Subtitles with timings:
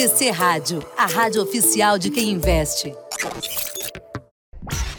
[0.00, 2.94] TC Rádio, a rádio oficial de quem investe.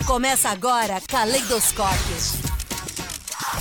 [0.05, 2.17] Começa agora Caleidoscópio.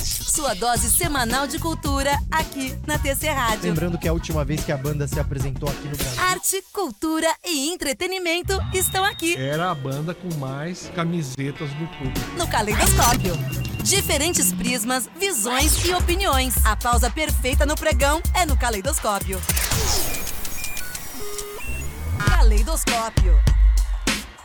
[0.03, 3.63] Sua dose semanal de cultura aqui na TC Rádio.
[3.63, 6.21] Lembrando que a última vez que a banda se apresentou aqui no Brasil.
[6.21, 9.35] Arte, cultura e entretenimento estão aqui.
[9.35, 12.37] Era a banda com mais camisetas do público.
[12.37, 13.33] No Caleidoscópio.
[13.81, 16.53] Diferentes prismas, visões e opiniões.
[16.63, 19.41] A pausa perfeita no pregão é no Caleidoscópio.
[22.41, 23.39] Caleidoscópio.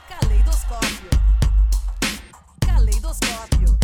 [0.06, 1.10] Caleidoscópio.
[2.60, 3.78] Caleidoscópio.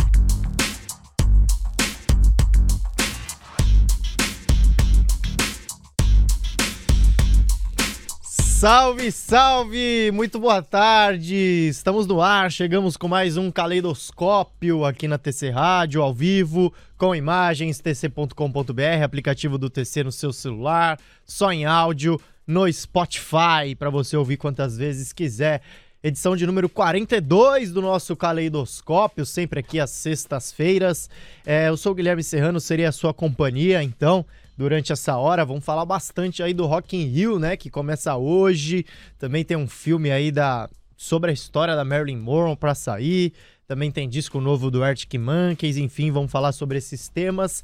[8.21, 10.11] Salve, salve!
[10.13, 11.35] Muito boa tarde!
[11.67, 17.15] Estamos no ar, chegamos com mais um caleidoscópio aqui na TC Rádio, ao vivo, com
[17.15, 24.17] imagens, tc.com.br, aplicativo do TC no seu celular, só em áudio, no Spotify, para você
[24.17, 25.61] ouvir quantas vezes quiser.
[26.03, 31.09] Edição de número 42 do nosso caleidoscópio, sempre aqui às sextas-feiras.
[31.45, 34.25] É, eu sou o Guilherme Serrano, seria a sua companhia, então
[34.57, 35.45] durante essa hora.
[35.45, 38.85] Vamos falar bastante aí do Rock in Rio, né, que começa hoje.
[39.17, 43.33] Também tem um filme aí da sobre a história da Marilyn Monroe para sair.
[43.67, 47.63] Também tem disco novo do Arctic Monkeys, enfim, vamos falar sobre esses temas.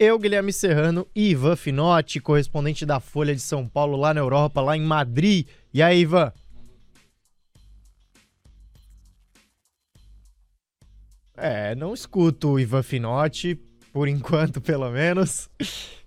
[0.00, 4.60] Eu, Guilherme Serrano e Ivan Finotti, correspondente da Folha de São Paulo lá na Europa,
[4.60, 5.48] lá em Madrid.
[5.74, 6.32] E aí, Ivan?
[11.36, 13.56] É, não escuto o Ivan Finotti,
[13.92, 15.50] por enquanto, pelo menos.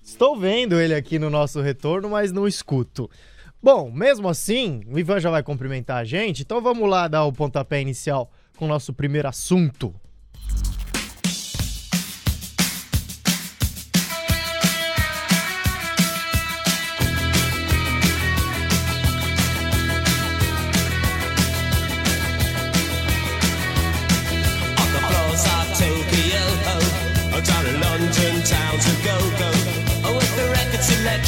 [0.01, 3.09] Estou vendo ele aqui no nosso retorno, mas não escuto.
[3.61, 7.33] Bom, mesmo assim, o Ivan já vai cumprimentar a gente, então vamos lá dar o
[7.33, 9.93] pontapé inicial com o nosso primeiro assunto.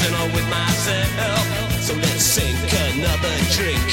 [0.00, 1.82] dancing on with myself.
[1.82, 2.56] So let's sink
[2.92, 3.84] another drink,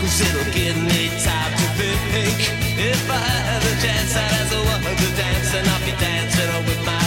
[0.00, 2.38] cause it'll give me time to think.
[2.78, 6.50] If I had a chance, I'd ask a woman to dance, and I'll be dancing
[6.50, 7.05] on with myself.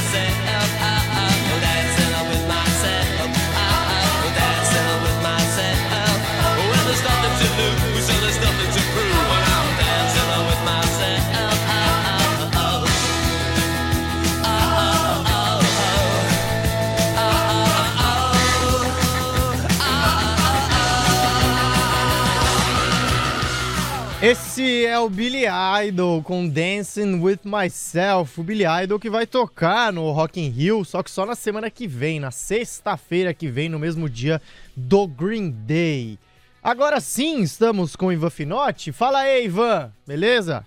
[24.59, 25.43] Esse é o Billy
[25.87, 28.41] Idol com Dancing With Myself.
[28.41, 31.71] O Billy Idol que vai tocar no Rock in Rio, só que só na semana
[31.71, 34.41] que vem, na sexta-feira que vem, no mesmo dia
[34.75, 36.19] do Green Day.
[36.61, 38.91] Agora sim, estamos com o Ivan Finotti.
[38.91, 40.65] Fala aí, Ivan, beleza?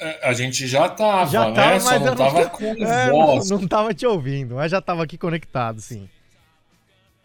[0.00, 1.54] A, a gente já tava, já né?
[1.54, 2.48] Tava, só não tava não...
[2.48, 3.50] com é, voz.
[3.50, 6.08] Não, não tava te ouvindo, mas já tava aqui conectado, sim.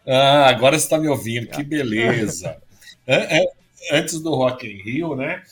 [0.06, 2.56] Ah, agora você tá me ouvindo, que beleza.
[3.08, 3.59] é, é
[3.92, 5.42] antes do Rock in Rio, né?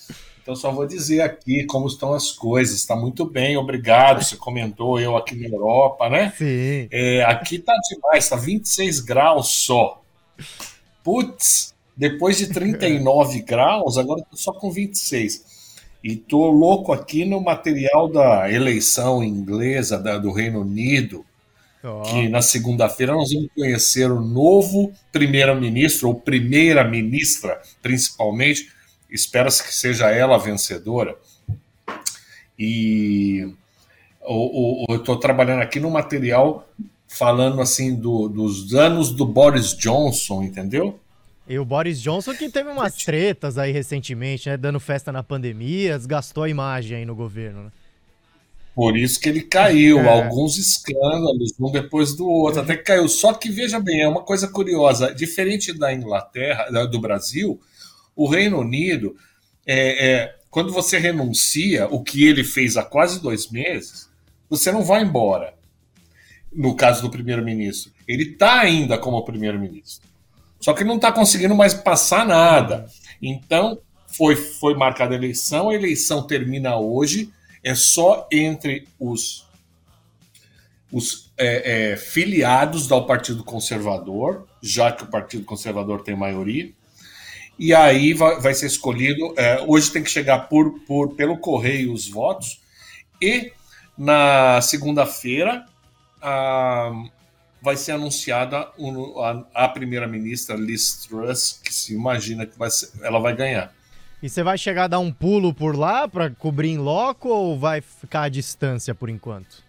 [0.49, 2.77] Então só vou dizer aqui como estão as coisas.
[2.77, 4.25] Está muito bem, obrigado.
[4.25, 6.33] Você comentou eu aqui na Europa, né?
[6.37, 6.89] Sim.
[6.91, 10.03] É, aqui tá demais, tá 26 graus só.
[11.05, 15.45] Putz, depois de 39 graus, agora tô só com 26.
[16.03, 21.27] E tô louco aqui no material da eleição inglesa da, do Reino Unido.
[21.89, 22.03] Oh.
[22.03, 28.71] Que na segunda-feira nós vamos conhecer o novo primeiro-ministro, ou primeira-ministra, principalmente.
[29.11, 31.17] Espera-se que seja ela a vencedora.
[32.59, 33.51] E
[34.23, 36.69] eu estou trabalhando aqui no material
[37.07, 41.01] falando assim do, dos anos do Boris Johnson, entendeu?
[41.49, 44.57] E o Boris Johnson que teve umas tretas aí recentemente, né?
[44.59, 47.71] Dando festa na pandemia, desgastou a imagem aí no governo, né?
[48.79, 50.09] Por isso que ele caiu, é.
[50.09, 53.09] alguns escândalos, um depois do outro, até que caiu.
[53.09, 57.61] Só que veja bem, é uma coisa curiosa, diferente da Inglaterra, do Brasil,
[58.15, 59.17] o Reino Unido,
[59.67, 64.09] é, é, quando você renuncia o que ele fez há quase dois meses,
[64.49, 65.55] você não vai embora.
[66.53, 70.07] No caso do primeiro-ministro, ele está ainda como primeiro-ministro.
[70.61, 72.87] Só que não está conseguindo mais passar nada.
[73.21, 77.33] Então, foi, foi marcada a eleição, a eleição termina hoje,
[77.69, 79.47] é só entre os,
[80.91, 86.73] os é, é, filiados ao Partido Conservador, já que o Partido Conservador tem maioria,
[87.59, 89.35] e aí vai, vai ser escolhido.
[89.37, 92.61] É, hoje tem que chegar por, por, pelo correio os votos,
[93.21, 93.53] e
[93.97, 95.67] na segunda-feira
[97.61, 103.19] vai ser anunciada a, a primeira-ministra Liz Truss, que se imagina que vai ser, ela
[103.19, 103.75] vai ganhar.
[104.23, 107.59] E você vai chegar a dar um pulo por lá para cobrir em loco ou
[107.59, 109.63] vai ficar à distância por enquanto?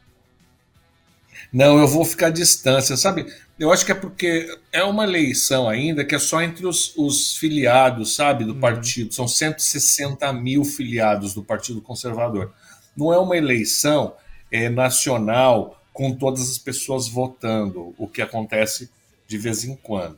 [1.54, 3.26] Não, eu vou ficar à distância, sabe?
[3.60, 7.38] Eu acho que é porque é uma eleição ainda que é só entre os, os
[7.38, 8.60] filiados, sabe, do uhum.
[8.60, 9.14] partido.
[9.14, 12.52] São 160 mil filiados do Partido Conservador.
[12.96, 14.14] Não é uma eleição
[14.52, 18.90] é, nacional com todas as pessoas votando, o que acontece
[19.28, 20.18] de vez em quando.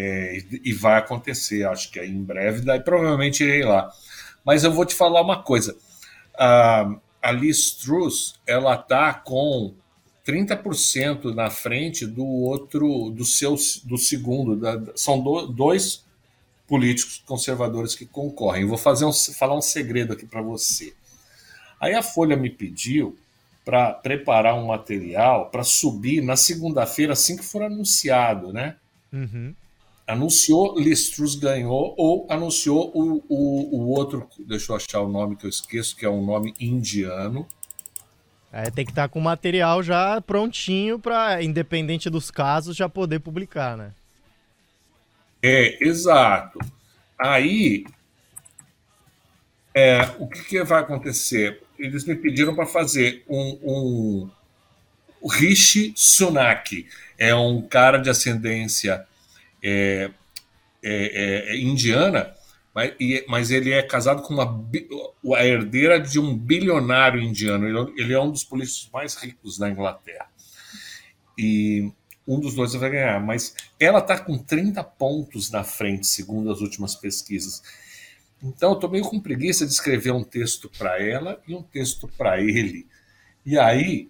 [0.00, 3.92] É, e vai acontecer, acho que em breve, daí provavelmente irei lá.
[4.44, 5.76] Mas eu vou te falar uma coisa.
[6.38, 9.74] A, a Liz Truss, ela tá com
[10.24, 14.54] 30% na frente do outro, do seu, do segundo.
[14.54, 16.04] Da, são do, dois
[16.68, 18.62] políticos conservadores que concorrem.
[18.62, 20.94] Eu vou fazer um, falar um segredo aqui para você.
[21.80, 23.18] Aí a Folha me pediu
[23.64, 28.76] para preparar um material para subir na segunda-feira, assim que for anunciado, né?
[29.12, 29.54] Uhum.
[30.08, 35.44] Anunciou, Listrus ganhou, ou anunciou o, o, o outro, deixa eu achar o nome que
[35.44, 37.46] eu esqueço, que é um nome indiano,
[38.52, 42.88] é, tem que estar tá com o material já prontinho para, independente dos casos, já
[42.88, 43.92] poder publicar, né?
[45.42, 46.58] É, exato.
[47.18, 47.84] Aí,
[49.74, 51.62] é, o que, que, vai acontecer?
[51.78, 54.30] Eles me pediram para fazer um, um
[55.20, 56.86] o Rishi Sunak.
[57.18, 59.06] É um cara de ascendência
[59.62, 60.10] é,
[60.82, 62.34] é, é indiana
[62.78, 64.64] mas, e, mas ele é casado com uma
[65.36, 67.66] a herdeira de um bilionário indiano.
[67.66, 70.28] Ele, ele é um dos políticos mais ricos da Inglaterra.
[71.36, 71.90] E
[72.24, 73.20] um dos dois vai ganhar.
[73.20, 77.64] Mas ela está com 30 pontos na frente, segundo as últimas pesquisas.
[78.40, 82.06] Então eu estou meio com preguiça de escrever um texto para ela e um texto
[82.16, 82.86] para ele.
[83.44, 84.08] E aí,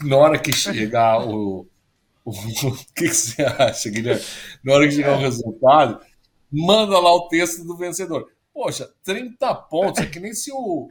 [0.00, 1.66] na hora que chegar o.
[2.26, 2.32] O,
[2.92, 4.22] que, que, você acha, Guilherme?
[4.64, 6.00] Na hora que chegar o resultado,
[6.50, 8.28] manda lá o texto do vencedor.
[8.52, 10.88] Poxa, 30 pontos, é que nem se o,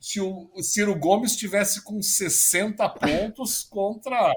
[0.00, 4.32] se o Ciro Gomes tivesse com 60 pontos contra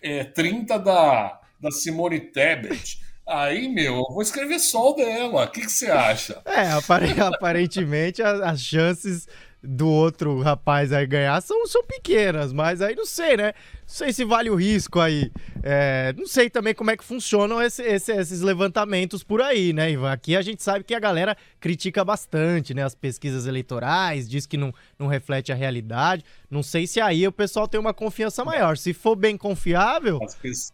[0.00, 3.00] é, 30 da, da Simone Tebet.
[3.26, 5.44] Aí, meu, eu vou escrever só o dela.
[5.44, 6.40] O que, que você acha?
[6.44, 6.70] É,
[7.20, 9.26] aparentemente as chances
[9.62, 13.52] do outro rapaz aí ganhar são, são pequenas, mas aí não sei, né?
[13.82, 15.30] Não sei se vale o risco aí.
[15.62, 19.92] É, não sei também como é que funcionam esse, esse, esses levantamentos por aí, né,
[19.92, 20.10] Ivan?
[20.10, 22.82] Aqui a gente sabe que a galera critica bastante, né?
[22.82, 26.24] As pesquisas eleitorais, diz que não, não reflete a realidade.
[26.50, 28.76] Não sei se aí o pessoal tem uma confiança maior.
[28.76, 30.18] Se for bem confiável,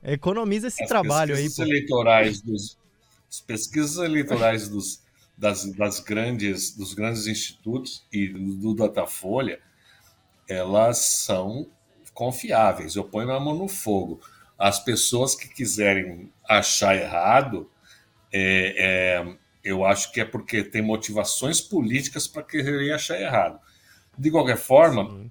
[0.02, 1.48] economiza esse trabalho aí.
[1.54, 1.62] Pô.
[1.62, 2.78] Eleitorais dos,
[3.28, 5.02] as pesquisas eleitorais dos
[5.38, 9.60] das, das grandes, dos grandes institutos e do Datafolha,
[10.48, 11.68] elas são
[12.12, 12.96] confiáveis.
[12.96, 14.20] Eu ponho a mão no fogo.
[14.58, 17.70] As pessoas que quiserem achar errado,
[18.32, 23.60] é, é, eu acho que é porque tem motivações políticas para querer achar errado.
[24.18, 25.30] De qualquer forma,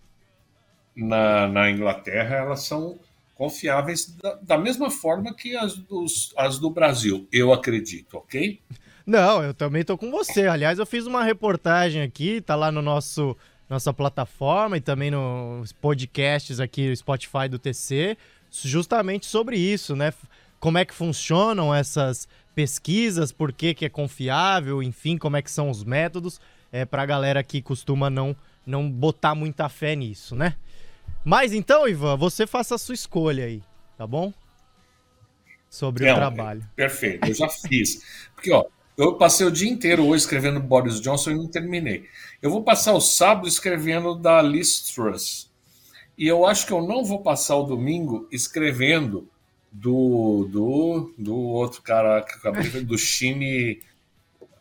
[0.95, 2.97] na, na Inglaterra, elas são
[3.35, 8.61] confiáveis da, da mesma forma que as, dos, as do Brasil, eu acredito, ok?
[9.07, 10.47] Não, eu também tô com você.
[10.47, 13.37] Aliás, eu fiz uma reportagem aqui, tá lá no nosso
[13.69, 18.17] nossa plataforma e também nos podcasts aqui, Spotify do TC,
[18.49, 20.13] justamente sobre isso, né?
[20.59, 25.51] Como é que funcionam essas pesquisas, por que, que é confiável, enfim, como é que
[25.51, 26.39] são os métodos,
[26.71, 28.35] é pra galera que costuma não,
[28.65, 30.55] não botar muita fé nisso, né?
[31.25, 33.61] Mas então, Ivan, você faça a sua escolha aí,
[33.97, 34.33] tá bom?
[35.69, 36.63] Sobre o trabalho.
[36.73, 38.01] Perfeito, eu já fiz.
[38.33, 38.65] Porque, ó,
[38.97, 42.05] eu passei o dia inteiro hoje escrevendo Boris Johnson e não terminei.
[42.41, 45.49] Eu vou passar o sábado escrevendo da Liz Truss.
[46.17, 49.29] E eu acho que eu não vou passar o domingo escrevendo
[49.71, 53.79] do, do, do outro cara que acabei do Chine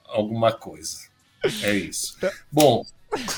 [0.05, 0.99] alguma coisa.
[1.63, 2.19] É isso.
[2.53, 2.85] Bom,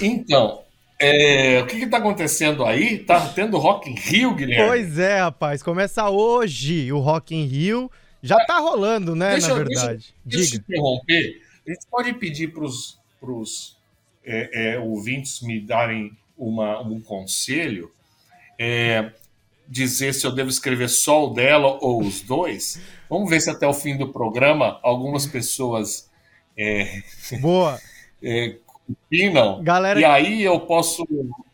[0.01, 0.63] então,
[1.01, 2.99] é, o que está acontecendo aí?
[2.99, 4.67] Tá tendo Rock in Rio, Guilherme?
[4.67, 5.63] Pois é, rapaz.
[5.63, 7.91] Começa hoje o Rock in Rio.
[8.23, 10.15] Já tá rolando, né, deixa, na verdade.
[10.25, 11.43] Deixa, deixa eu interromper.
[11.67, 13.77] A gente pode pedir para os
[14.25, 17.91] é, é, ouvintes me darem uma, um conselho,
[18.59, 19.13] é,
[19.67, 22.81] dizer se eu devo escrever só o dela ou os dois.
[23.09, 26.09] Vamos ver se até o fim do programa algumas pessoas
[26.57, 27.03] é,
[27.41, 27.81] Boa.
[28.23, 28.57] é,
[28.89, 29.63] opinam.
[29.63, 31.07] Galera- E aí eu posso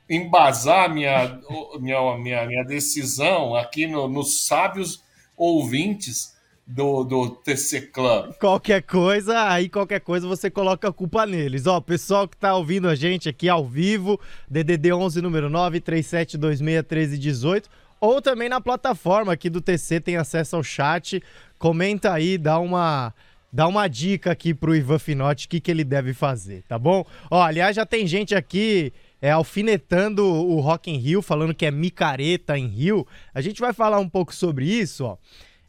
[0.09, 1.41] embasar minha,
[1.81, 5.03] minha, minha, minha decisão aqui no- nos sábios
[5.37, 6.34] ouvintes
[6.67, 8.35] do, do TC Club.
[8.39, 11.67] Qualquer coisa, aí qualquer coisa você coloca a culpa neles.
[11.67, 14.19] Ó, pessoal que tá ouvindo a gente aqui ao vivo,
[14.49, 17.65] DDD 11 número 9 37261318,
[18.01, 21.23] ou também na plataforma aqui do TC tem acesso ao chat.
[21.59, 23.15] Comenta aí, dá uma
[23.53, 27.07] dá uma dica aqui pro Ivan Finotti o que, que ele deve fazer, tá bom?
[27.31, 28.93] Ó, aliás, já tem gente aqui
[29.23, 33.07] é, alfinetando o Rock in Rio, falando que é micareta em Rio.
[33.33, 35.17] A gente vai falar um pouco sobre isso, ó.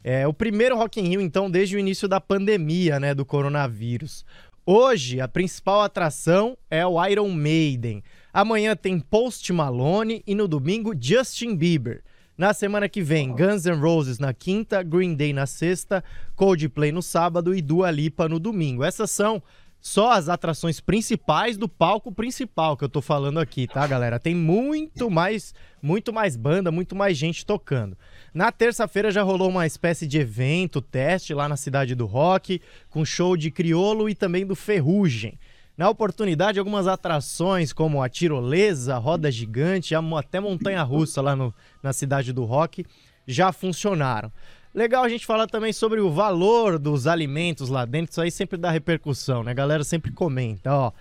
[0.08, 4.24] É o primeiro Rock in Rio, então, desde o início da pandemia, né, do coronavírus.
[4.64, 8.04] Hoje, a principal atração é o Iron Maiden.
[8.32, 12.04] Amanhã tem Post Malone e no domingo, Justin Bieber.
[12.38, 16.04] Na semana que vem, Guns N' Roses na quinta, Green Day na sexta,
[16.36, 18.84] Coldplay no sábado e Dua Lipa no domingo.
[18.84, 19.42] Essas são
[19.80, 24.18] só as atrações principais do palco principal que eu tô falando aqui, tá, galera?
[24.18, 27.96] Tem muito mais, muito mais banda, muito mais gente tocando.
[28.34, 33.04] Na terça-feira já rolou uma espécie de evento, teste lá na cidade do rock, com
[33.04, 35.38] show de criolo e também do Ferrugem.
[35.76, 41.92] Na oportunidade, algumas atrações como a tirolesa, roda gigante, a até montanha-russa lá no- na
[41.92, 42.84] cidade do rock
[43.28, 44.32] já funcionaram.
[44.76, 48.58] Legal a gente falar também sobre o valor dos alimentos lá dentro, isso aí sempre
[48.58, 49.52] dá repercussão, né?
[49.52, 50.92] A galera sempre comenta, ó.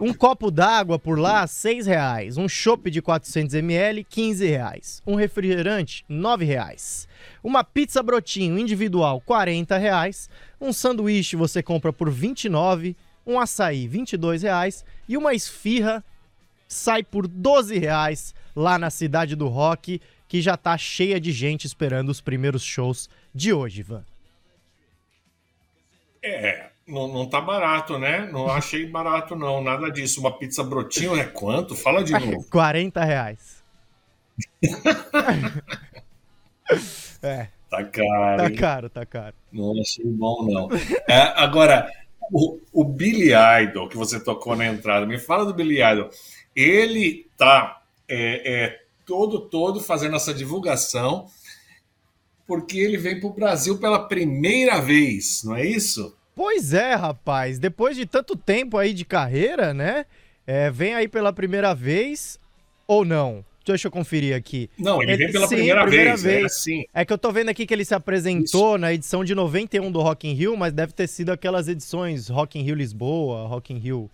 [0.00, 2.36] Um copo d'água por lá, 6 reais.
[2.36, 5.00] Um chopp de 400ml, 15 reais.
[5.06, 7.06] Um refrigerante, 9 reais.
[7.40, 10.28] Uma pizza brotinho individual, 40 reais.
[10.60, 14.84] Um sanduíche você compra por R$ 29 um açaí, 22 reais.
[15.08, 16.02] E uma esfirra
[16.66, 21.66] sai por 12 reais lá na Cidade do Rock, que já tá cheia de gente
[21.66, 24.04] esperando os primeiros shows de hoje, Ivan.
[26.22, 28.28] É, não, não tá barato, né?
[28.30, 30.20] Não achei barato, não, nada disso.
[30.20, 31.74] Uma pizza brotinho é quanto?
[31.74, 32.46] Fala de novo.
[32.48, 33.60] 40 reais.
[37.20, 38.36] é, Tá caro.
[38.36, 38.54] tá hein?
[38.54, 39.34] caro, tá caro.
[39.50, 40.68] Não achei bom, não.
[41.08, 41.90] É, agora,
[42.30, 43.32] o, o Billy
[43.64, 46.08] Idol, que você tocou na entrada, me fala do Billy Idol.
[46.54, 48.80] Ele tá é, é,
[49.10, 51.26] todo, todo fazendo essa divulgação
[52.46, 56.16] porque ele vem para o Brasil pela primeira vez, não é isso?
[56.34, 57.58] Pois é, rapaz.
[57.58, 60.06] Depois de tanto tempo aí de carreira, né?
[60.46, 62.38] É, vem aí pela primeira vez
[62.86, 63.44] ou não?
[63.64, 64.70] Deixa eu conferir aqui.
[64.78, 66.22] Não, ele, Ele- vem pela sim, primeira, primeira vez.
[66.22, 66.44] vez.
[66.44, 66.84] É, sim.
[66.94, 70.00] É que eu tô vendo aqui que ele se apresentou na edição de 91 do
[70.00, 73.78] Rock in Rio, mas deve ter sido aquelas edições Rock in Rio Lisboa, Rock in
[73.78, 74.08] Rio,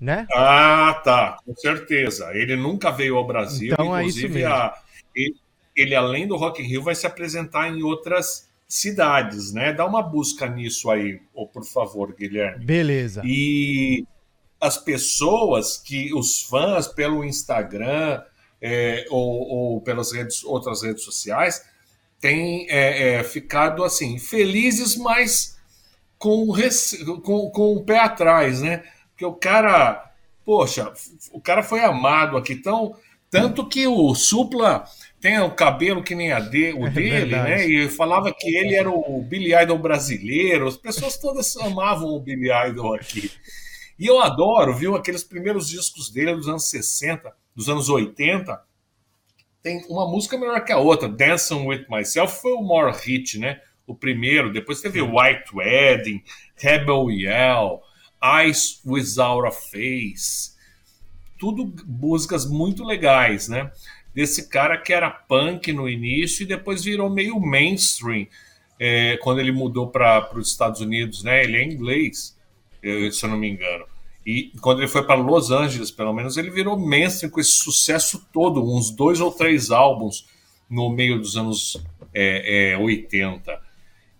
[0.00, 0.26] né?
[0.32, 2.30] Ah, tá, com certeza.
[2.34, 3.72] Ele nunca veio ao Brasil.
[3.72, 4.52] Então é inclusive, mesmo.
[4.52, 4.74] a-
[5.14, 5.34] ele,
[5.76, 9.72] ele, além do Rock in Rio, vai se apresentar em outras cidades, né?
[9.72, 12.64] Dá uma busca nisso aí, ô, por favor, Guilherme.
[12.64, 13.22] Beleza.
[13.24, 14.04] E
[14.60, 18.22] as pessoas que, os fãs pelo Instagram
[18.60, 21.62] é, ou, ou pelas redes, outras redes sociais,
[22.20, 25.58] têm é, é, ficado assim, felizes, mas
[26.18, 26.46] com,
[27.22, 28.82] com, com o pé atrás, né?
[29.14, 30.12] Porque o cara,
[30.44, 30.92] poxa,
[31.32, 32.96] o cara foi amado aqui tão.
[33.30, 34.84] Tanto que o Supla
[35.20, 37.48] tem o cabelo que nem a de, o É dele, verdade.
[37.50, 37.66] né?
[37.66, 40.68] E falava que ele era o Billy Idol brasileiro.
[40.68, 43.30] As pessoas todas amavam o Billy Idol aqui.
[43.98, 48.60] E eu adoro, viu, aqueles primeiros discos dele dos anos 60, dos anos 80.
[49.62, 51.08] Tem uma música melhor que a outra.
[51.08, 53.60] Dancing with Myself foi o maior hit, né?
[53.86, 54.52] O primeiro.
[54.52, 56.22] Depois teve White Wedding,
[56.56, 57.82] Rebel Yell,
[58.24, 60.54] Eyes Without a Face.
[61.38, 63.70] Tudo músicas muito legais, né?
[64.14, 68.26] Desse cara que era punk no início e depois virou meio mainstream
[68.78, 71.42] é, quando ele mudou para os Estados Unidos, né?
[71.44, 72.36] Ele é inglês,
[72.82, 73.84] eu- se eu não me engano.
[74.24, 78.26] E quando ele foi para Los Angeles, pelo menos, ele virou mainstream com esse sucesso
[78.32, 80.26] todo, uns dois ou três álbuns
[80.70, 81.76] no meio dos anos
[82.14, 83.60] é, é, 80.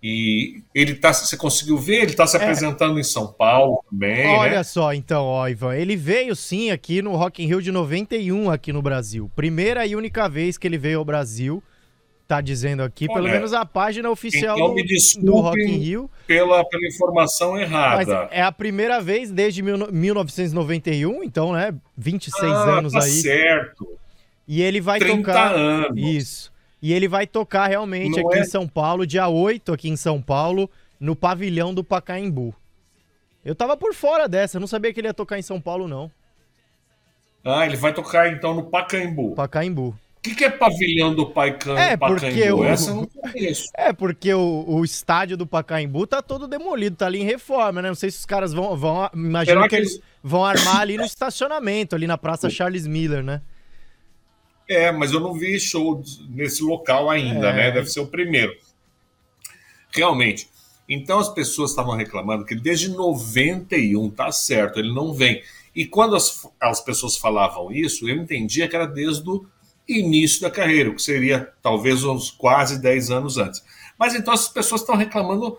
[0.07, 2.03] E ele tá, você conseguiu ver?
[2.03, 4.63] Ele está se apresentando em São Paulo também, Olha né?
[4.63, 8.71] só, então, ó, Ivan, ele veio sim aqui no Rock in Rio de 91 aqui
[8.71, 9.31] no Brasil.
[9.35, 11.63] Primeira e única vez que ele veio ao Brasil,
[12.29, 16.11] tá dizendo aqui, pelo Olha, menos a página oficial então do, do Rock in Rio.
[16.27, 18.29] Pela, pela informação Mas errada.
[18.31, 23.11] é a primeira vez desde mil- 1991, então, né, 26 ah, anos tá aí.
[23.11, 23.89] certo.
[24.47, 25.97] E ele vai 30 tocar anos.
[25.97, 26.54] Isso.
[26.85, 28.43] E ele vai tocar realmente Não aqui é?
[28.43, 30.69] em São Paulo, dia 8 aqui em São Paulo,
[31.01, 32.55] no pavilhão do Pacaembu.
[33.43, 36.11] Eu tava por fora dessa, não sabia que ele ia tocar em São Paulo, não.
[37.43, 39.35] Ah, ele vai tocar então no Pacaembu.
[39.35, 39.89] Pacaembu.
[39.89, 41.79] O que, que é pavilhão do Pacaembu?
[41.81, 43.65] É, porque o- Essa eu não conheço.
[43.75, 47.89] É, porque o, o estádio do Pacaembu tá todo demolido, tá ali em reforma, né?
[47.89, 48.77] Não sei se os caras vão.
[48.77, 53.25] vão imagino que que eles vão armar ali no estacionamento, ali na Praça Charles Miller,
[53.25, 53.41] né?
[54.69, 57.53] É, mas eu não vi show nesse local ainda, É.
[57.53, 57.71] né?
[57.71, 58.55] Deve ser o primeiro.
[59.91, 60.49] Realmente.
[60.89, 65.43] Então as pessoas estavam reclamando que desde 91, tá certo, ele não vem.
[65.75, 69.47] E quando as, as pessoas falavam isso, eu entendia que era desde o
[69.89, 73.63] início da carreira, o que seria talvez uns quase 10 anos antes.
[73.99, 75.59] Mas então as pessoas estão reclamando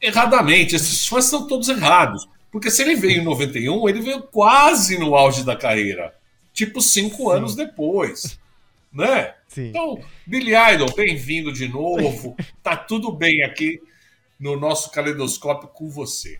[0.00, 0.74] erradamente.
[0.76, 2.28] Esses fãs estão todos errados.
[2.50, 6.14] Porque se ele veio em 91, ele veio quase no auge da carreira.
[6.60, 8.38] Tipo cinco anos depois.
[8.92, 9.32] Né?
[9.48, 9.68] Sim.
[9.68, 12.36] Então, Billy Idol, bem-vindo de novo.
[12.62, 13.80] Tá tudo bem aqui
[14.38, 16.38] no nosso caleidoscópio com você.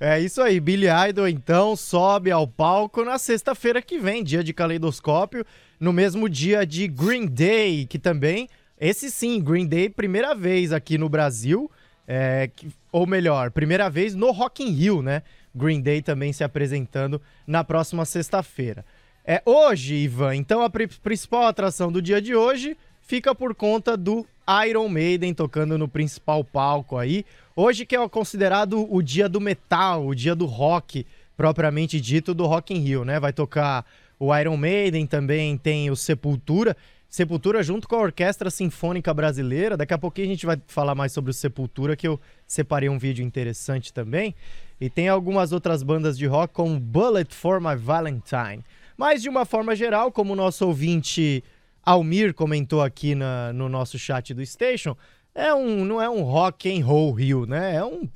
[0.00, 4.54] É isso aí, Billy Idol então sobe ao palco na sexta-feira que vem, dia de
[4.54, 5.44] caleidoscópio,
[5.78, 8.48] no mesmo dia de Green Day, que também,
[8.80, 11.70] esse sim, Green Day, primeira vez aqui no Brasil,
[12.06, 12.48] é,
[12.90, 15.22] ou melhor, primeira vez no Rock in Rio, né?
[15.54, 18.82] Green Day também se apresentando na próxima sexta-feira.
[19.30, 23.94] É hoje, Ivan, então a pri- principal atração do dia de hoje fica por conta
[23.94, 24.24] do
[24.66, 27.26] Iron Maiden tocando no principal palco aí.
[27.54, 31.04] Hoje que é considerado o dia do metal, o dia do rock,
[31.36, 33.20] propriamente dito, do Rock in Rio, né?
[33.20, 33.84] Vai tocar
[34.18, 36.74] o Iron Maiden, também tem o Sepultura.
[37.06, 39.76] Sepultura junto com a Orquestra Sinfônica Brasileira.
[39.76, 42.98] Daqui a pouquinho a gente vai falar mais sobre o Sepultura, que eu separei um
[42.98, 44.34] vídeo interessante também.
[44.80, 48.64] E tem algumas outras bandas de rock, como Bullet for My Valentine.
[48.98, 51.44] Mas de uma forma geral, como o nosso ouvinte
[51.84, 54.96] Almir comentou aqui na- no nosso chat do Station,
[55.34, 57.76] é um, não é um rock and roll Rio, né?
[57.76, 58.08] É um,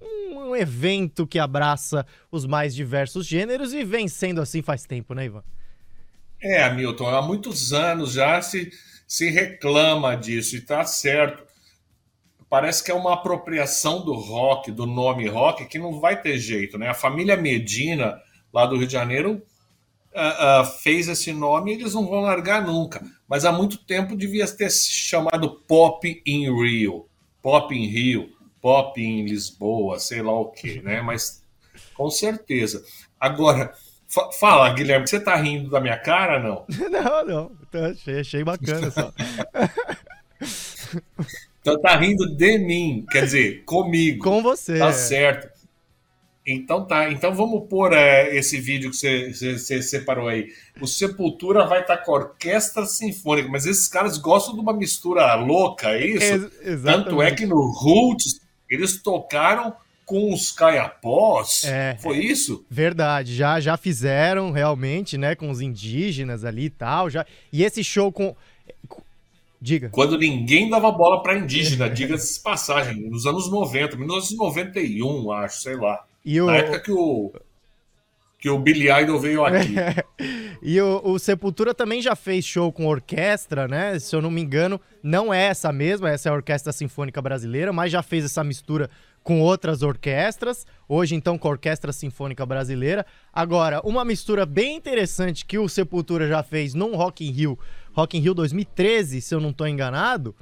[0.00, 5.26] um evento que abraça os mais diversos gêneros e vem sendo assim faz tempo, né,
[5.26, 5.42] Ivan?
[6.42, 8.70] É, Hamilton, há muitos anos já se,
[9.06, 11.44] se reclama disso e tá certo.
[12.48, 16.76] Parece que é uma apropriação do rock, do nome rock, que não vai ter jeito,
[16.78, 16.88] né?
[16.88, 18.20] A família Medina,
[18.52, 19.40] lá do Rio de Janeiro,
[20.14, 23.02] ah, fez esse nome e eles não vão largar nunca.
[23.28, 27.06] Mas há muito tempo devia ter se chamado Pop in Rio,
[27.42, 28.28] Pop in Rio,
[28.60, 31.00] Pop em Lisboa, sei lá o quê, né?
[31.00, 31.42] Mas
[31.94, 32.84] com certeza.
[33.18, 33.72] Agora,
[34.08, 36.64] fa- fala, Guilherme, você tá rindo da minha cara, não?
[36.90, 37.52] não, não.
[37.68, 39.12] Então, achei, achei bacana só.
[41.60, 44.24] Então tá rindo de mim, quer dizer, comigo.
[44.24, 44.78] Com você.
[44.78, 45.59] Tá certo.
[46.52, 47.10] Então tá.
[47.10, 50.48] Então vamos pôr é, esse vídeo que você, separou aí.
[50.80, 55.34] O Sepultura vai estar com a orquestra sinfônica, mas esses caras gostam de uma mistura
[55.34, 56.50] louca, é isso?
[56.62, 56.82] Exatamente.
[56.82, 61.64] Tanto é que no Roots eles tocaram com os caiapós.
[61.64, 61.96] É.
[62.00, 62.64] Foi isso?
[62.68, 67.24] Verdade, já já fizeram realmente, né, com os indígenas ali e tal, já.
[67.52, 68.34] E esse show com
[69.62, 69.90] Diga.
[69.90, 76.02] Quando ninguém dava bola para indígena, diga-se passagem, nos anos 90, 1991, acho, sei lá.
[76.24, 77.32] E o Na época que o
[78.38, 79.74] que o Billy Idol veio aqui.
[80.62, 83.98] E o, o Sepultura também já fez show com orquestra, né?
[83.98, 87.72] Se eu não me engano, não é essa mesma, essa é a Orquestra Sinfônica Brasileira,
[87.72, 88.90] mas já fez essa mistura
[89.22, 90.66] com outras orquestras.
[90.86, 93.06] Hoje, então, com a Orquestra Sinfônica Brasileira.
[93.32, 97.58] Agora, uma mistura bem interessante que o Sepultura já fez num Rock in Rio,
[97.94, 100.36] Rock in Rio 2013, se eu não tô enganado,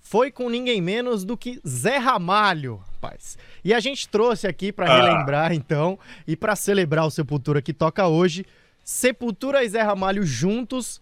[0.00, 3.36] foi com ninguém menos do que Zé Ramalho, rapaz.
[3.64, 4.96] E a gente trouxe aqui pra Ah.
[5.02, 8.46] relembrar, então, e pra celebrar o Sepultura que toca hoje,
[8.84, 11.00] Sepultura e Zé Ramalho juntos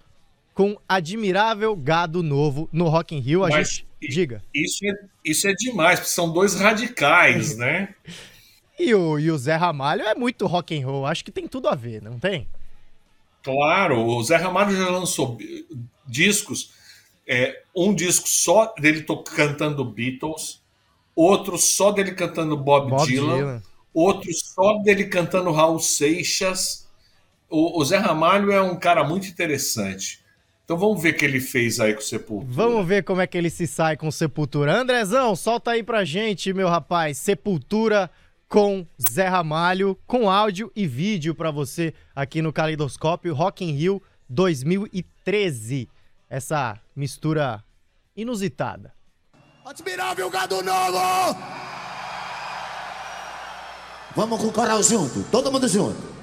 [0.54, 3.44] com Admirável Gado Novo no Rock in Rio.
[3.44, 4.42] A Mas gente e- diga.
[4.54, 4.92] Isso é,
[5.24, 7.94] isso é demais, porque são dois radicais, né?
[8.78, 11.68] E o, e o Zé Ramalho é muito rock and roll, acho que tem tudo
[11.68, 12.48] a ver, não tem?
[13.42, 15.38] Claro, o Zé Ramalho já lançou
[16.06, 16.72] discos,
[17.26, 20.59] é, um disco só dele cantando Beatles,
[21.22, 23.62] outro só dele cantando Bob, Bob Dylan, Dylan.
[23.92, 26.88] outro só dele cantando Raul Seixas.
[27.48, 30.20] O, o Zé Ramalho é um cara muito interessante.
[30.64, 32.52] Então vamos ver o que ele fez aí com o Sepultura.
[32.52, 34.72] Vamos ver como é que ele se sai com Sepultura.
[34.72, 37.18] Andrezão, solta aí pra gente, meu rapaz.
[37.18, 38.08] Sepultura
[38.48, 44.00] com Zé Ramalho, com áudio e vídeo pra você aqui no Caleidoscópio Rock in Rio
[44.28, 45.88] 2013.
[46.28, 47.64] Essa mistura
[48.16, 48.92] inusitada.
[49.70, 50.98] Admirável gado novo!
[54.16, 56.19] Vamos com o coral junto, todo mundo junto.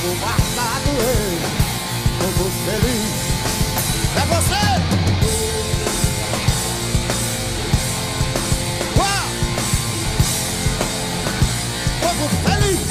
[0.00, 1.38] Povo marcado, ei,
[2.18, 3.30] povo feliz.
[4.16, 4.70] É você!
[12.00, 12.90] Povo feliz!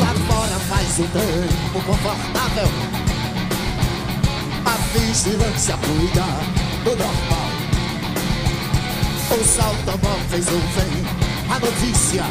[0.00, 2.68] Lá fora faz um tempo confortável
[4.64, 6.24] A vigilância cuida
[6.84, 7.35] do normal
[9.38, 11.04] Os automóveis ouvem
[11.50, 12.24] a notícia.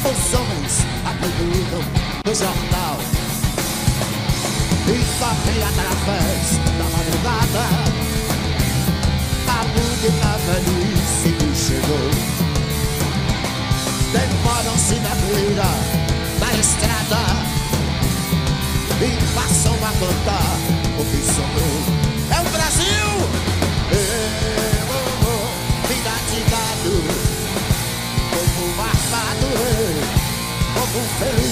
[0.00, 1.82] Os homens acreditam
[2.24, 2.98] no jornal.
[4.88, 6.44] E correm através
[6.78, 7.64] da madrugada.
[9.46, 12.10] A única velhice que chegou.
[14.12, 15.70] Demoram-se na beira
[16.40, 17.22] da estrada.
[18.98, 20.58] E passam a contar
[20.98, 21.93] o que sobrou
[30.94, 31.43] povo feliz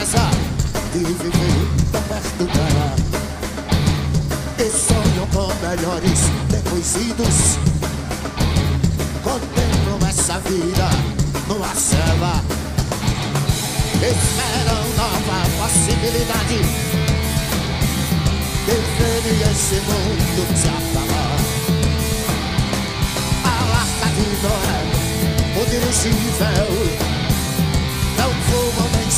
[0.00, 0.30] Apesar
[0.94, 2.96] de viver tão perto dela
[4.58, 7.58] E sonham com melhores depois idos
[9.22, 10.88] Contemplam essa vida
[11.46, 12.42] numa cela.
[13.96, 16.60] Esperam nova possibilidade.
[18.64, 21.36] De verem esse mundo se acabar
[23.44, 24.80] a de Noé,
[25.60, 27.19] o dirigível,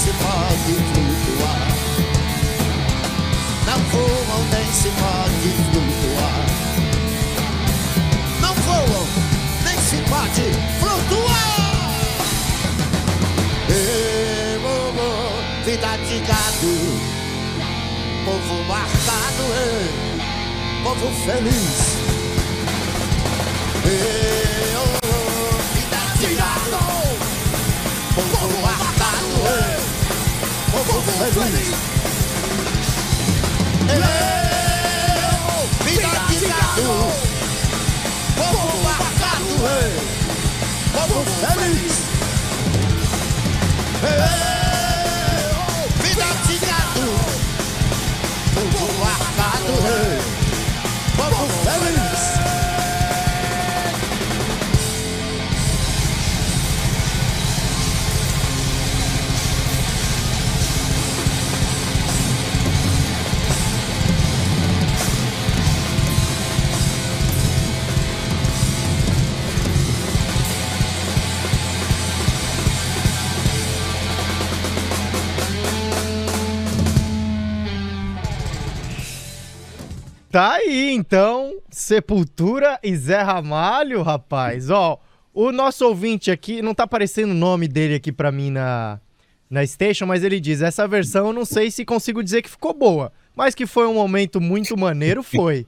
[0.02, 1.68] se pode flutuar.
[3.66, 6.46] Não voam nem se pode flutuar.
[8.40, 9.06] Não voam
[9.64, 10.46] nem se pode
[10.80, 11.92] flutuar.
[13.70, 15.10] Ê, vovô,
[15.64, 16.72] vida de gado,
[18.24, 22.02] povo marcado, ê, povo feliz.
[23.82, 24.51] Povo
[35.84, 36.92] Vida de gado,
[38.36, 39.52] povo marcado,
[40.92, 41.94] povo feliz.
[46.02, 47.06] Vida de gado,
[49.02, 49.74] marcado,
[51.16, 52.11] povo feliz.
[80.32, 84.70] Tá aí, então, Sepultura e Zé Ramalho, rapaz.
[84.70, 84.98] Ó,
[85.34, 88.98] o nosso ouvinte aqui, não tá aparecendo o nome dele aqui pra mim na,
[89.50, 92.72] na station, mas ele diz, essa versão eu não sei se consigo dizer que ficou
[92.72, 95.66] boa, mas que foi um momento muito maneiro, foi.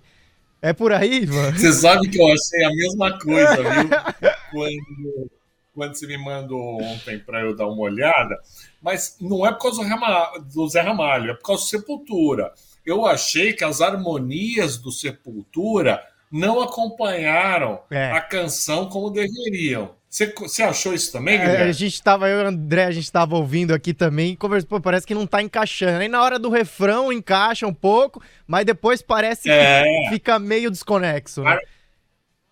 [0.62, 1.52] É por aí, Ivan?
[1.52, 3.90] Você sabe que eu achei a mesma coisa, viu?
[4.50, 5.30] Quando,
[5.74, 8.34] quando você me mandou ontem para eu dar uma olhada.
[8.80, 12.50] Mas não é por causa do, Rama- do Zé Ramalho, é por causa do Sepultura.
[12.84, 18.10] Eu achei que as harmonias do Sepultura não acompanharam É.
[18.12, 19.94] a canção como deveriam.
[20.10, 21.72] Você, achou isso também, É, a Guilherme?
[21.72, 24.80] gente tava, eu e o André, a gente tava ouvindo aqui também e conversou, pô,
[24.80, 25.98] parece que não tá encaixando.
[26.00, 29.82] Aí na hora do refrão encaixa um pouco, mas depois parece É.
[29.82, 31.58] que fica meio desconexo, né?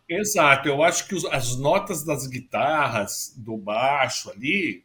[0.08, 4.84] Exato, eu acho que os- as notas das guitarras, do baixo ali,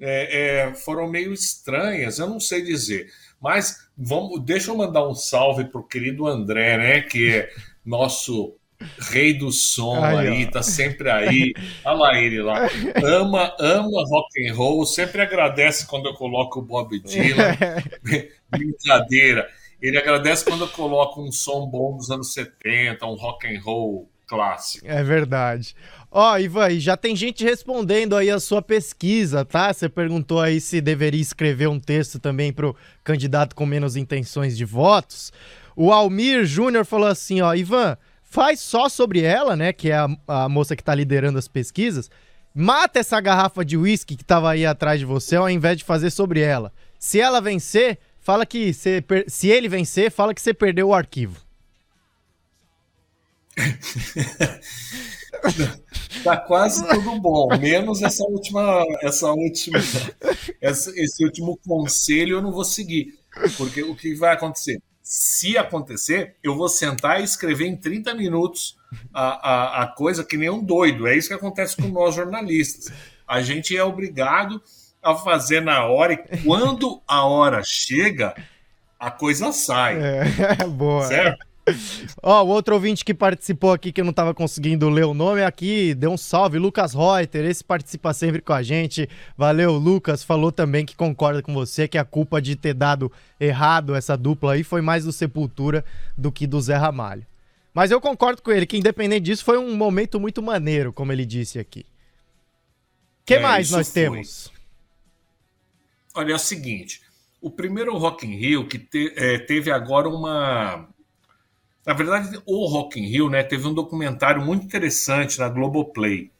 [0.00, 3.10] é, é, foram meio estranhas, eu não sei dizer.
[3.40, 7.00] Mas vamos, deixa eu mandar um salve pro querido André, né?
[7.02, 7.50] Que é
[7.84, 8.56] nosso
[9.10, 10.50] rei do som Aí, aí, ó.
[10.50, 11.52] tá sempre aí.
[11.84, 12.68] Olha lá ele lá.
[13.04, 17.56] Ama, ama rock and roll, sempre agradece quando eu coloco o Bob Dylan.
[18.50, 19.48] Brincadeira.
[19.80, 24.10] Ele agradece quando eu coloco um som bom dos anos 70, um rock and roll
[24.26, 24.86] clássico.
[24.86, 25.74] É verdade.
[26.10, 29.72] Ó, Ivan, e já tem gente respondendo aí a sua pesquisa, tá?
[29.72, 34.64] Você perguntou aí se deveria escrever um texto também pro candidato com menos intenções de
[34.64, 35.32] votos.
[35.76, 40.08] O Almir Júnior falou assim, ó, Ivan, faz só sobre ela, né, que é a,
[40.26, 42.10] a moça que tá liderando as pesquisas,
[42.54, 46.10] mata essa garrafa de uísque que tava aí atrás de você, ao invés de fazer
[46.10, 46.72] sobre ela.
[46.98, 51.45] Se ela vencer, fala que você se ele vencer, fala que você perdeu o arquivo.
[56.24, 59.78] Tá quase tudo bom, menos essa última, essa última,
[60.60, 63.14] essa- esse último conselho eu não vou seguir,
[63.56, 64.80] porque o que vai acontecer?
[65.02, 68.76] Se acontecer, eu vou sentar e escrever em 30 minutos
[69.14, 71.06] a, a, a coisa que nem um doido.
[71.06, 72.92] É isso que acontece com nós jornalistas.
[73.26, 74.60] A gente é obrigado
[75.00, 78.34] a fazer na hora e quando a hora chega,
[78.98, 81.06] a coisa sai, É, boa.
[81.06, 81.46] certo?
[82.22, 85.42] Ó, o outro ouvinte que participou aqui, que eu não tava conseguindo ler o nome
[85.42, 89.08] aqui, deu um salve, Lucas Reuter, esse participa sempre com a gente.
[89.36, 93.94] Valeu, Lucas, falou também que concorda com você, que a culpa de ter dado errado
[93.96, 95.84] essa dupla aí foi mais do Sepultura
[96.16, 97.26] do que do Zé Ramalho.
[97.74, 101.26] Mas eu concordo com ele, que independente disso, foi um momento muito maneiro, como ele
[101.26, 101.84] disse aqui.
[103.24, 104.02] que É, mais nós foi.
[104.02, 104.52] temos?
[106.14, 107.02] Olha, é o seguinte:
[107.40, 110.88] o primeiro Rock in Rio que te- eh, teve agora uma.
[111.86, 116.32] Na verdade, o Rock in Rio né, teve um documentário muito interessante na Globoplay.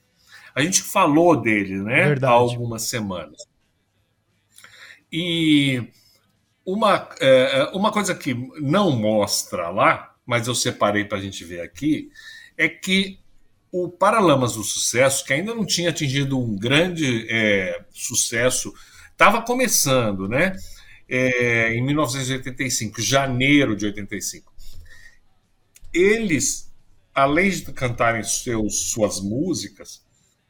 [0.53, 2.33] A gente falou dele né, Verdade.
[2.33, 3.47] há algumas semanas.
[5.13, 5.85] E
[6.65, 11.61] uma, eh, uma coisa que não mostra lá, mas eu separei para a gente ver
[11.61, 12.11] aqui,
[12.59, 13.21] é que
[13.71, 18.75] o Paralamas do Sucesso, que ainda não tinha atingido um grande eh, sucesso,
[19.13, 20.57] estava começando, né?
[21.09, 24.56] É, em 1985, janeiro de 85.
[25.97, 26.73] Eles,
[27.15, 30.05] além de cantarem seus, suas músicas,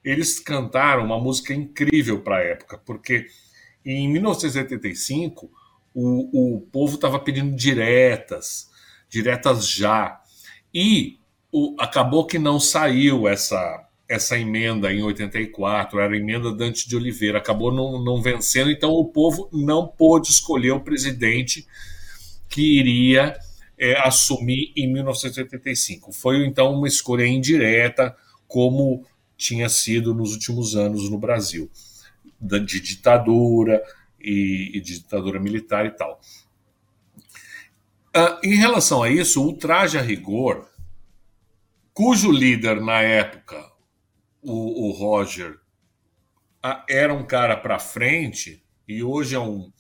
[0.05, 3.27] eles cantaram uma música incrível para a época, porque
[3.85, 5.51] em 1985
[5.95, 8.69] o, o povo estava pedindo diretas,
[9.09, 10.21] diretas já.
[10.73, 11.19] E
[11.53, 16.97] o- acabou que não saiu essa, essa emenda em 84, era a emenda Dante de
[16.97, 21.67] Oliveira, acabou não, não vencendo, então o povo não pôde escolher o presidente
[22.49, 23.37] que iria
[23.79, 26.13] é, assumir em 1985.
[26.13, 28.17] Foi então uma escolha indireta,
[28.49, 29.05] como
[29.37, 31.71] tinha sido nos últimos anos no Brasil,
[32.41, 33.83] de ditadura
[34.21, 36.21] e, e de ditadura militar e tal.
[38.15, 40.67] Ah, em relação a isso, o traje a rigor,
[41.93, 43.71] cujo líder na época,
[44.43, 45.59] o, o Roger,
[46.63, 49.71] ah, era um cara para frente e hoje é um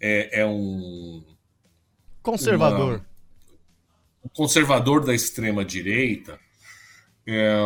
[0.00, 1.24] é, é um
[2.22, 2.98] Conservador.
[2.98, 3.07] o
[4.38, 6.38] conservador da extrema direita,
[7.26, 7.58] é,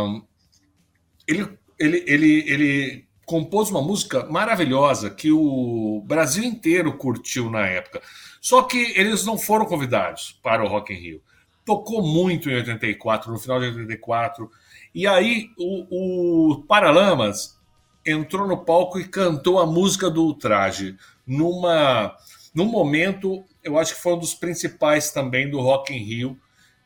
[1.29, 1.47] ele,
[1.79, 8.01] ele, ele, ele compôs uma música maravilhosa que o Brasil inteiro curtiu na época.
[8.41, 11.23] Só que eles não foram convidados para o Rock in Rio.
[11.63, 14.51] Tocou muito em 84, no final de 84.
[14.95, 17.61] E aí o, o Paralamas
[18.05, 22.17] entrou no palco e cantou a música do Ultraje numa
[22.55, 26.41] num momento, eu acho que foi um dos principais também do Rock in Rio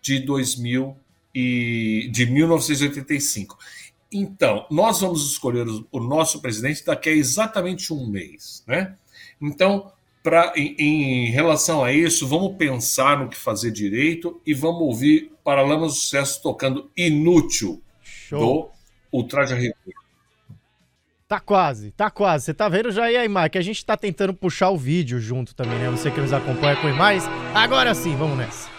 [0.07, 0.97] de 2000
[1.35, 3.59] e de 1985.
[4.13, 8.95] Então, nós vamos escolher o, nosso presidente daqui a exatamente um mês, né?
[9.41, 9.93] Então,
[10.23, 15.33] pra, em, em relação a isso, vamos pensar no que fazer direito e vamos ouvir
[15.43, 18.39] Paralamas do Sucesso tocando Inútil Show.
[18.41, 18.69] do
[19.19, 19.77] Ultraje Rigor.
[21.29, 22.45] Tá quase, tá quase.
[22.45, 23.59] Você tá vendo já aí, aí, Mike?
[23.59, 25.91] A gente tá tentando puxar o vídeo junto também, né?
[25.91, 27.25] Você que nos acompanha com mais.
[27.53, 28.76] Agora sim, vamos nessa.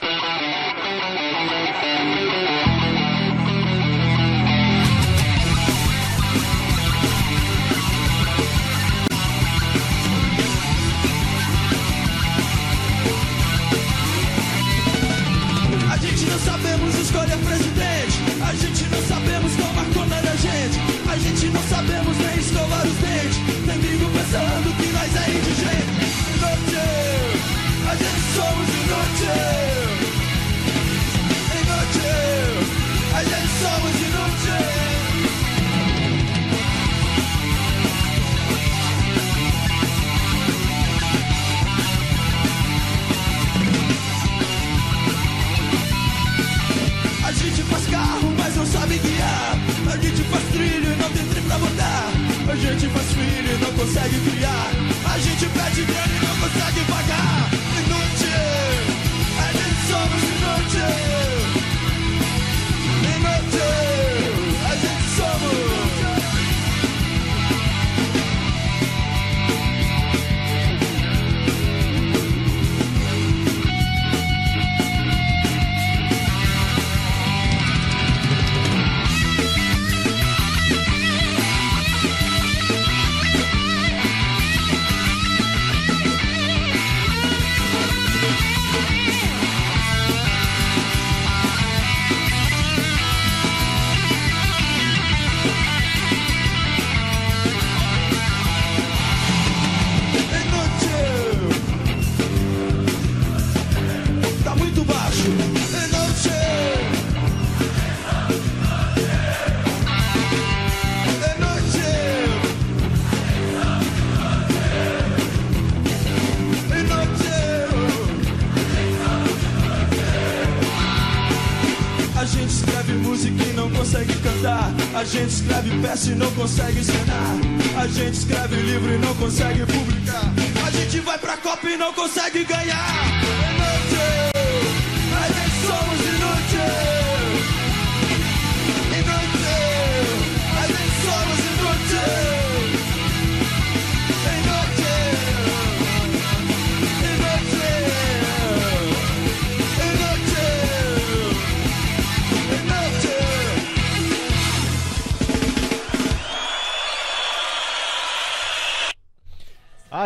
[125.97, 127.81] Peça e não consegue ensinar.
[127.81, 130.31] A gente escreve livro e não consegue publicar.
[130.65, 132.76] A gente vai pra Copa e não consegue ganhar.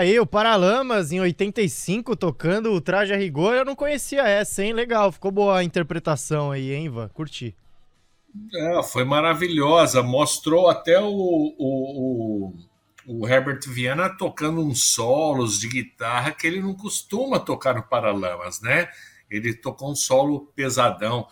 [0.02, 3.54] Aí, o Paralamas, em 85, tocando o Traje a Rigor.
[3.54, 4.74] Eu não conhecia essa, hein?
[4.74, 7.08] Legal, ficou boa a interpretação aí, hein, Ivan?
[7.10, 7.56] Curti.
[8.52, 10.02] É, foi maravilhosa.
[10.02, 12.54] Mostrou até o, o,
[13.06, 17.84] o, o Herbert Viana tocando uns solos de guitarra que ele não costuma tocar no
[17.84, 18.90] Paralamas, né?
[19.30, 21.28] Ele tocou um solo pesadão.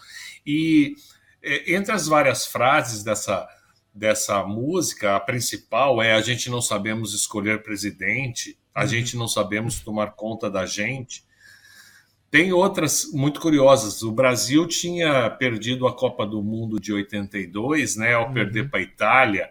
[0.46, 0.94] E
[1.42, 3.50] é, entre as várias frases dessa,
[3.92, 9.82] dessa música, a principal é: a gente não sabemos escolher presidente, a gente não sabemos
[9.82, 11.24] tomar conta da gente.
[12.32, 14.02] Tem outras muito curiosas.
[14.04, 18.84] O Brasil tinha perdido a Copa do Mundo de 82, né, ao perder para a
[18.84, 19.50] Itália,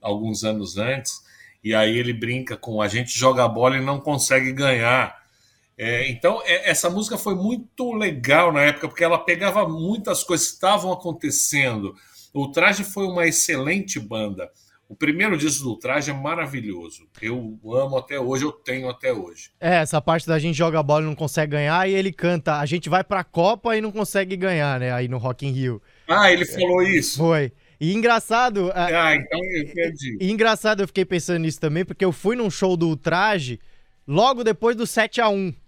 [0.00, 1.20] alguns anos antes,
[1.64, 5.18] e aí ele brinca com a gente joga a bola e não consegue ganhar.
[5.76, 10.46] É, então, é, essa música foi muito legal na época, porque ela pegava muitas coisas
[10.46, 11.96] que estavam acontecendo.
[12.32, 14.48] O Traje foi uma excelente banda.
[14.90, 17.06] O primeiro disco do Traje é maravilhoso.
[17.22, 19.50] Eu amo até hoje, eu tenho até hoje.
[19.60, 22.66] É, essa parte da gente joga bola e não consegue ganhar, e ele canta, a
[22.66, 24.92] gente vai pra Copa e não consegue ganhar, né?
[24.92, 25.80] Aí no Rock in Rio.
[26.08, 27.18] Ah, ele falou isso.
[27.18, 27.52] Foi.
[27.80, 30.18] E engraçado, a- Ah, então eu perdi.
[30.20, 33.60] E engraçado, eu fiquei pensando nisso também, porque eu fui num show do Traje
[34.08, 35.58] logo depois do 7 a 1 que-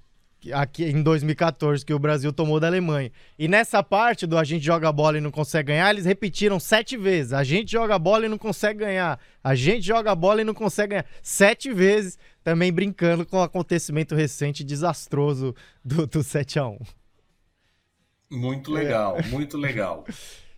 [0.53, 3.13] aqui em 2014, que o Brasil tomou da Alemanha.
[3.39, 6.97] E nessa parte do a gente joga bola e não consegue ganhar, eles repetiram sete
[6.97, 7.33] vezes.
[7.33, 9.21] A gente joga bola e não consegue ganhar.
[9.45, 11.07] A gente joga bola e não consegue ganhar.
[11.23, 16.79] Sete vezes, também brincando com o acontecimento recente desastroso do, do 7 a 1
[18.31, 20.05] Muito legal, muito legal.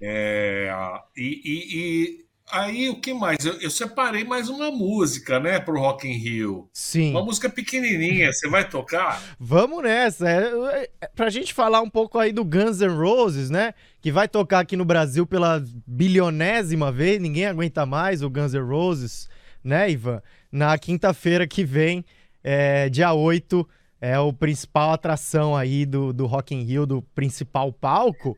[0.07, 0.69] É,
[1.17, 3.45] e, e- e aí, o que mais?
[3.45, 6.69] Eu, eu separei mais uma música, né, pro Rock in Rio.
[6.73, 7.11] Sim.
[7.11, 9.23] Uma música pequenininha, você vai tocar?
[9.39, 10.29] Vamos nessa.
[10.29, 13.75] É, é, pra gente falar um pouco aí do Guns N' Roses, né?
[14.01, 18.61] Que vai tocar aqui no Brasil pela bilionésima vez, ninguém aguenta mais o Guns N'
[18.61, 19.29] Roses,
[19.63, 20.23] né, Ivan?
[20.51, 22.05] Na quinta-feira que vem,
[22.43, 23.67] é, dia 8,
[24.01, 28.37] é o principal atração aí do, do Rock in Rio, do principal palco.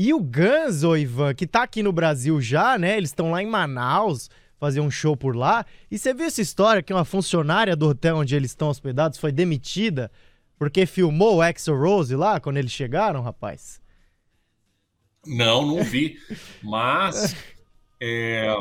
[0.00, 2.96] E o Guns, ô Ivan, que tá aqui no Brasil já, né?
[2.96, 5.66] Eles estão lá em Manaus, fazer um show por lá.
[5.90, 9.32] E você viu essa história que uma funcionária do hotel onde eles estão hospedados foi
[9.32, 10.08] demitida
[10.56, 13.82] porque filmou o Axel Rose lá quando eles chegaram, rapaz?
[15.26, 16.16] Não, não vi.
[16.62, 17.34] Mas,
[18.00, 18.54] é,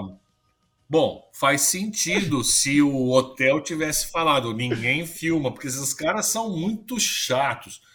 [0.90, 7.00] bom, faz sentido se o hotel tivesse falado, ninguém filma, porque esses caras são muito
[7.00, 7.86] chatos.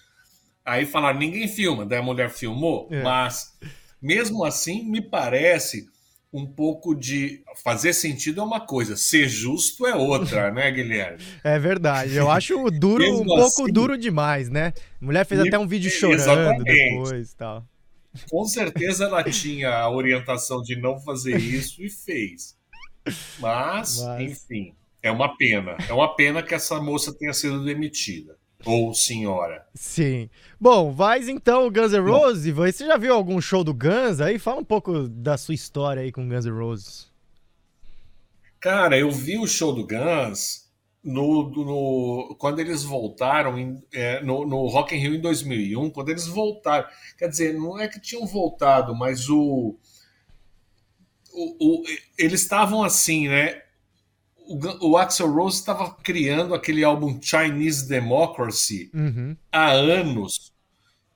[0.64, 3.02] Aí falaram, ninguém filma, daí a mulher filmou, É.
[3.02, 3.52] mas
[4.00, 5.86] mesmo assim me parece
[6.32, 11.18] um pouco de fazer sentido é uma coisa, ser justo é outra, né, Guilherme?
[11.44, 12.14] É verdade.
[12.16, 14.72] Eu acho duro, um pouco assim- duro demais, né?
[15.00, 16.64] A mulher fez até um vídeo chorando Exatamente.
[16.64, 17.66] depois e tal.
[18.30, 22.56] Com certeza ela tinha a orientação de não fazer isso e fez.
[23.38, 25.76] Mas, Mas- enfim, é uma pena.
[25.88, 28.36] É uma pena que essa moça tenha sido demitida.
[28.64, 29.66] Ou senhora.
[29.74, 30.30] Sim.
[30.60, 32.46] Bom, vai então o Guns N' Roses.
[32.46, 32.70] Ivan.
[32.70, 34.38] Você já viu algum show do Guns aí?
[34.38, 37.10] Fala um pouco da sua história aí com Guns N' Roses.
[38.60, 40.70] Cara, eu vi o show do Guns
[41.02, 46.10] no, no- quando eles voltaram em- é, no, no Rock in Rio em 2001, quando
[46.10, 46.86] eles voltaram.
[47.18, 49.76] Quer dizer, não é que tinham voltado, mas o,
[51.32, 51.82] o, o-
[52.16, 53.62] eles estavam assim, né?
[54.52, 59.36] O, o Axel Rose estava criando aquele álbum Chinese Democracy Uhum.
[59.50, 60.52] há anos.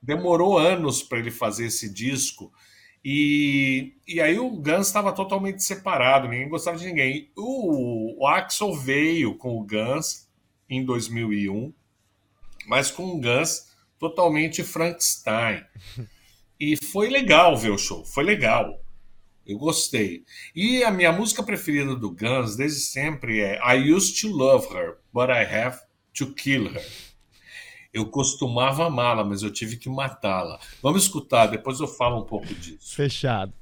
[0.02, 2.52] Demorou anos para ele fazer esse disco.
[3.04, 7.30] E, e aí o Guns estava totalmente separado, ninguém gostava de ninguém.
[7.36, 10.28] O, o Axel veio com o Guns
[10.68, 11.72] em 2001,
[12.66, 13.68] mas com o Guns
[13.98, 15.62] totalmente Frankenstein.
[16.58, 18.80] E foi legal ver o show, foi legal.
[19.46, 20.24] Eu gostei.
[20.54, 24.96] E a minha música preferida do Guns desde sempre é I Used to Love Her,
[25.12, 25.78] but I Have
[26.18, 26.86] to Kill Her.
[27.92, 30.60] Eu costumava amá-la, mas eu tive que matá-la.
[30.82, 32.94] Vamos escutar, depois eu falo um pouco disso.
[32.94, 33.52] Fechado.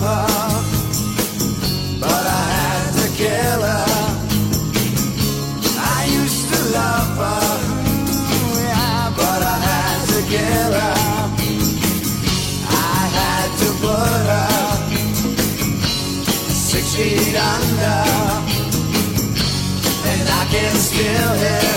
[0.00, 0.08] But
[2.08, 3.84] I had to kill her.
[5.78, 7.44] I used to love her,
[9.16, 10.96] but I had to kill her.
[12.70, 14.52] I had to put her
[16.50, 18.00] six feet under,
[20.10, 21.69] and I can still hear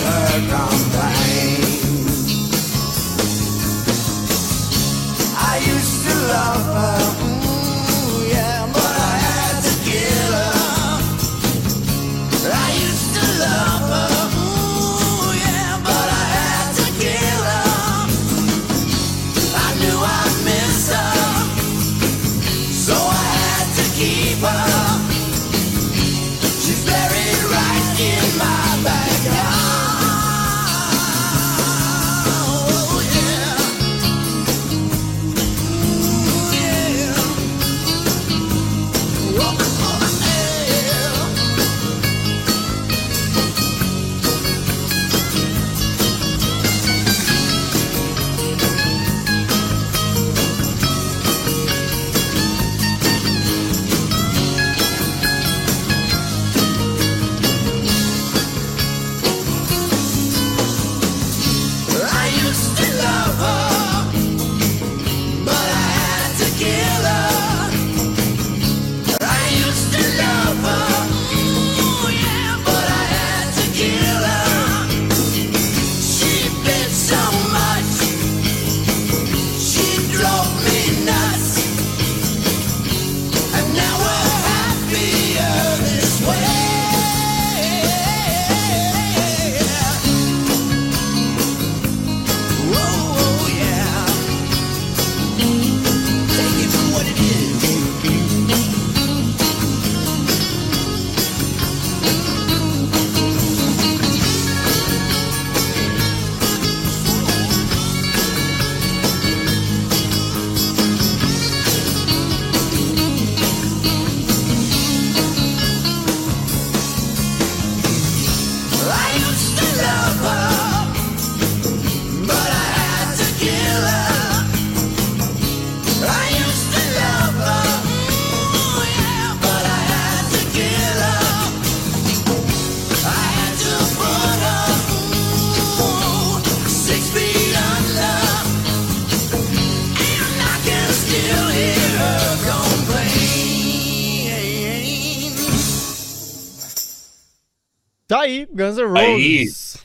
[148.54, 149.44] Guns N' Aí.
[149.44, 149.84] Roses.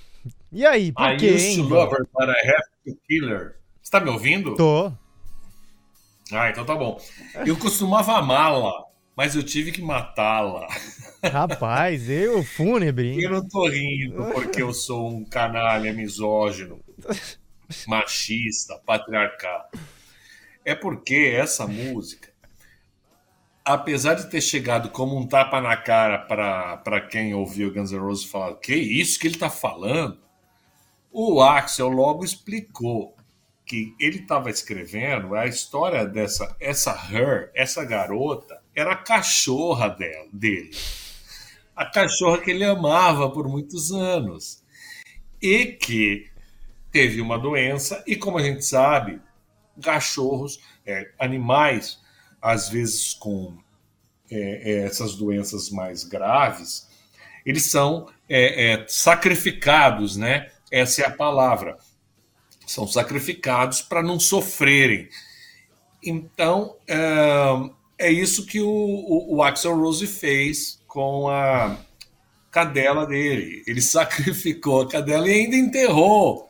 [0.53, 1.69] E aí, por I quê, used to hein?
[1.69, 3.57] love her, but I have to kill her.
[3.83, 4.55] Você tá me ouvindo?
[4.55, 4.93] Tô.
[6.33, 7.01] Ah, então tá bom.
[7.47, 8.85] Eu costumava amá-la,
[9.17, 10.67] mas eu tive que matá-la.
[11.23, 13.23] Rapaz, eu fúnebre?
[13.23, 16.81] Eu não tô rindo porque eu sou um canalha misógino,
[17.87, 19.71] machista, patriarcal.
[20.65, 22.29] É porque essa música,
[23.69, 28.25] apesar de ter chegado como um tapa na cara para quem ouviu Guns N' Roses
[28.25, 30.19] falar que isso que ele tá falando,
[31.13, 33.15] o Axel logo explicou
[33.67, 40.29] que ele estava escrevendo a história dessa essa her, essa garota, era a cachorra dela,
[40.33, 40.71] dele.
[41.77, 44.65] A cachorra que ele amava por muitos anos.
[45.43, 46.31] E que
[46.91, 49.21] teve uma doença, e como a gente sabe,
[49.83, 52.01] cachorros, é, animais,
[52.41, 53.57] às vezes com
[54.31, 56.87] é, é, essas doenças mais graves,
[57.45, 60.51] eles são é, é, sacrificados, né?
[60.71, 61.79] Essa é a palavra.
[62.67, 65.09] São sacrificados para não sofrerem.
[66.05, 66.77] Então,
[67.99, 71.79] é, isso que o, o, o Axel Rose fez com a
[72.51, 73.63] cadela dele.
[73.67, 76.48] Ele sacrificou a cadela e ainda enterrou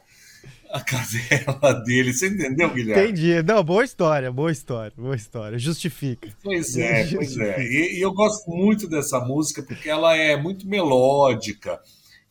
[0.71, 2.13] a cadela dele.
[2.13, 3.05] Você entendeu, Guilherme?
[3.05, 3.43] Entendi.
[3.43, 5.59] Não, boa história, boa história, boa história.
[5.59, 6.29] Justifica.
[6.43, 7.63] Pois é, pois é.
[7.63, 11.81] E, e eu gosto muito dessa música porque ela é muito melódica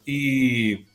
[0.05, 0.85] e,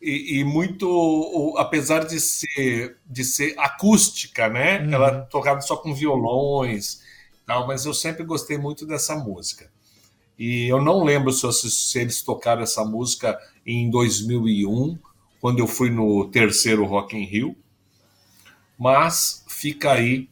[0.00, 4.80] e, e muito, apesar de ser, de ser acústica, né?
[4.80, 4.94] Uhum.
[4.94, 7.00] Ela é tocada só com violões,
[7.46, 9.70] tal, mas eu sempre gostei muito dessa música.
[10.38, 14.98] E eu não lembro se, se eles tocaram essa música em 2001,
[15.40, 17.56] quando eu fui no terceiro Rock in Rio,
[18.78, 20.28] mas fica aí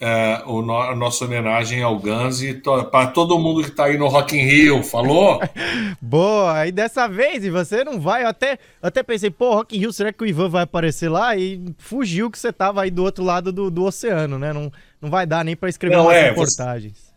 [0.00, 3.98] é, o no- a nossa homenagem ao Guns e para todo mundo que está aí
[3.98, 5.40] no Rock in Rio, falou?
[6.00, 9.80] Boa, e dessa vez, e você não vai, eu até, até pensei, pô, Rock in
[9.80, 11.36] Rio, será que o Ivan vai aparecer lá?
[11.36, 14.52] E fugiu que você tava aí do outro lado do, do oceano, né?
[14.52, 14.70] Não,
[15.02, 17.08] não vai dar nem pra escrever Não, é, você- reportagens.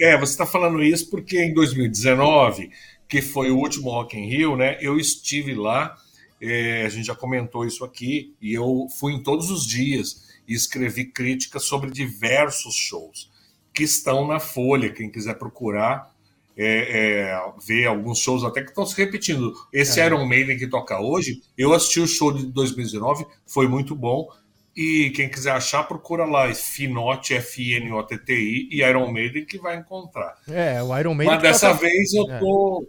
[0.00, 2.70] É, você está falando isso porque em 2019,
[3.06, 4.78] que foi o último Rock in Rio, né?
[4.80, 5.94] Eu estive lá,
[6.40, 10.54] é, a gente já comentou isso aqui, e eu fui em todos os dias e
[10.54, 13.30] escrevi críticas sobre diversos shows
[13.72, 14.92] que estão na Folha.
[14.92, 16.12] Quem quiser procurar,
[16.56, 19.52] é, é, ver alguns shows até que estão se repetindo.
[19.72, 20.06] Esse É.
[20.06, 24.28] Iron Maiden que toca hoje, eu assisti o show de 2019, foi muito bom.
[24.76, 30.36] E quem quiser achar, procura lá Finotti, F-N-O-T-T-I e Iron Maiden que vai encontrar.
[30.48, 32.38] É, o Iron Maiden Mas dessa toca, vez eu É.
[32.40, 32.88] tô.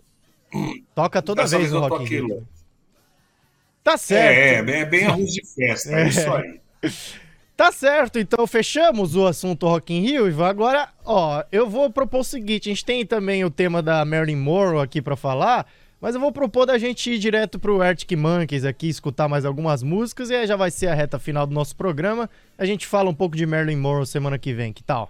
[0.93, 2.47] toca toda dessa vez vez no eu tô Rock in Rio.
[3.85, 4.69] Tá É, certo.
[4.69, 6.07] é, é bem arroz de festa, é É.
[6.07, 6.59] isso aí.
[7.55, 10.47] Tá certo, então fechamos o assunto Rock in Rio, Ivan.
[10.49, 14.35] Agora, ó, eu vou propor o seguinte, a gente tem também o tema da Marilyn
[14.35, 15.65] Monroe aqui pra falar,
[16.01, 19.81] mas eu vou propor da gente ir direto pro Arctic Monkeys aqui, escutar mais algumas
[19.83, 22.29] músicas e aí já vai ser a reta final do nosso programa.
[22.57, 25.09] A gente fala um pouco de Marilyn Monroe semana que vem, que tal?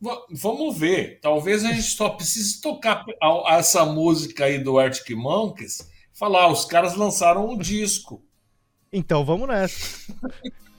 [0.00, 1.18] Va- Vamos ver.
[1.20, 3.04] Talvez a gente só precise tocar
[3.48, 5.92] essa música aí do Arctic Monkeys.
[6.14, 8.24] Falar, os caras lançaram um disco.
[8.92, 10.14] Então vamos nessa.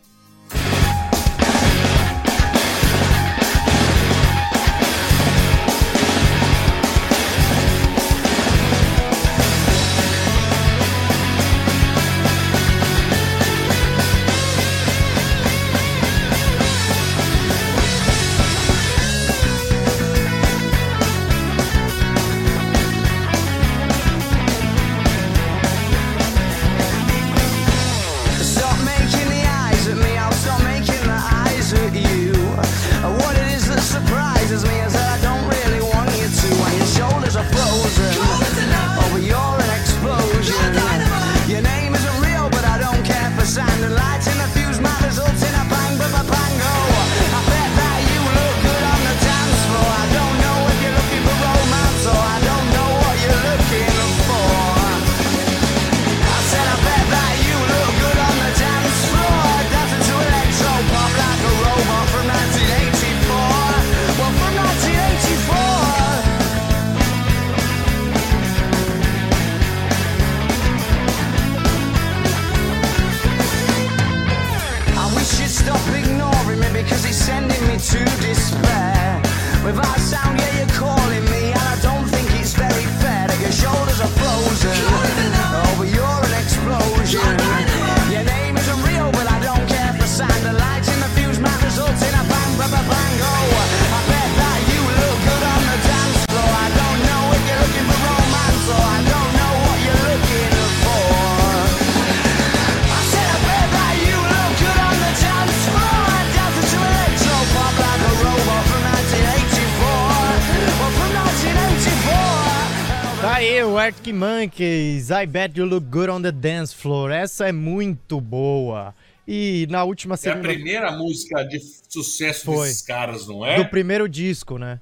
[114.16, 117.11] Monkeys, I Bet You Look Good on the Dance Floor.
[117.11, 118.95] Essa é muito boa.
[119.28, 121.59] E na última É a primeira música de
[121.89, 122.68] sucesso Foi.
[122.68, 123.57] desses caras, não é?
[123.57, 124.80] do primeiro disco, né?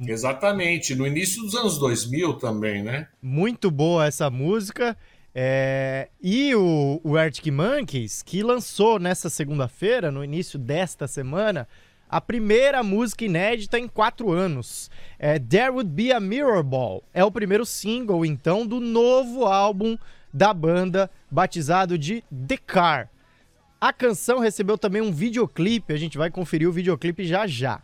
[0.00, 0.94] Exatamente.
[0.94, 3.08] No início dos anos 2000 também, né?
[3.22, 4.96] Muito boa essa música.
[5.34, 11.66] É, E o, o Arctic Monkeys, que lançou nessa segunda-feira, no início desta semana,
[12.12, 14.90] a primeira música inédita em quatro anos.
[15.18, 17.02] É There Would Be a Mirror Ball.
[17.14, 19.96] É o primeiro single, então, do novo álbum
[20.30, 23.08] da banda, batizado de The Car.
[23.80, 27.80] A canção recebeu também um videoclipe, a gente vai conferir o videoclipe já já.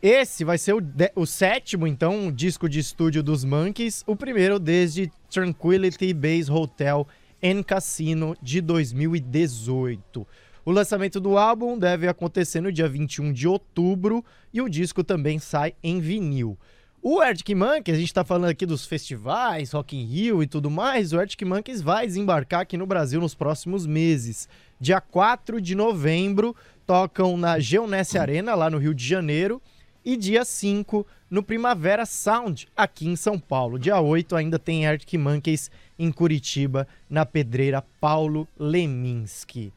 [0.00, 0.82] Esse vai ser o,
[1.16, 7.08] o sétimo, então, disco de estúdio dos Monkeys, o primeiro desde Tranquility Base Hotel
[7.42, 10.24] and Casino de 2018.
[10.66, 15.38] O lançamento do álbum deve acontecer no dia 21 de outubro e o disco também
[15.38, 16.58] sai em vinil.
[17.02, 20.70] O Arctic Monkeys, a gente tá falando aqui dos festivais, Rock in Rio e tudo
[20.70, 24.48] mais, o Arctic Monkeys vai desembarcar aqui no Brasil nos próximos meses.
[24.80, 26.56] Dia 4 de novembro,
[26.86, 29.60] tocam na Geonesse Arena, lá no Rio de Janeiro,
[30.02, 33.78] e dia 5 no Primavera Sound, aqui em São Paulo.
[33.78, 39.70] Dia 8 ainda tem Arctic Monkeys em Curitiba, na pedreira Paulo Leminski.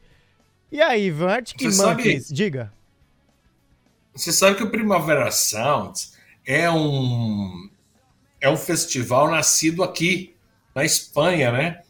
[0.70, 1.10] E aí,
[1.70, 2.72] Você sabe- Monkeys, diga.
[4.14, 5.98] Você sabe que o Primavera Sound
[6.46, 7.70] é um
[8.40, 10.34] é um festival nascido aqui
[10.74, 11.82] na Espanha, né?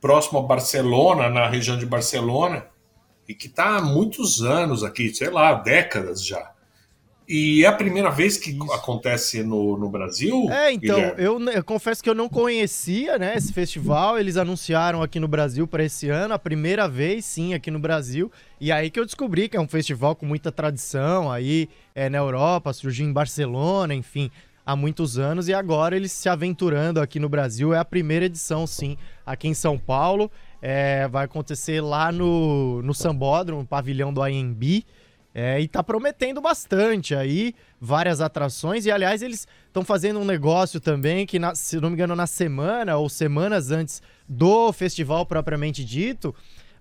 [0.00, 2.66] Próximo a Barcelona, na região de Barcelona,
[3.28, 6.51] e que está há muitos anos aqui, sei lá, décadas já.
[7.34, 10.50] E é a primeira vez que acontece no, no Brasil?
[10.50, 14.18] É, então, eu, eu confesso que eu não conhecia, né, esse festival.
[14.18, 18.30] Eles anunciaram aqui no Brasil para esse ano, a primeira vez, sim, aqui no Brasil.
[18.60, 22.18] E aí que eu descobri que é um festival com muita tradição aí é, na
[22.18, 24.30] Europa, surgiu em Barcelona, enfim,
[24.66, 25.48] há muitos anos.
[25.48, 27.72] E agora eles se aventurando aqui no Brasil.
[27.72, 30.30] É a primeira edição, sim, aqui em São Paulo.
[30.60, 34.84] É, vai acontecer lá no, no Sambódromo, no pavilhão do AMB.
[35.34, 38.84] É, e tá prometendo bastante aí, várias atrações.
[38.84, 42.26] E aliás, eles estão fazendo um negócio também que, na- se não me engano, na
[42.26, 46.34] semana ou semanas antes do festival propriamente dito,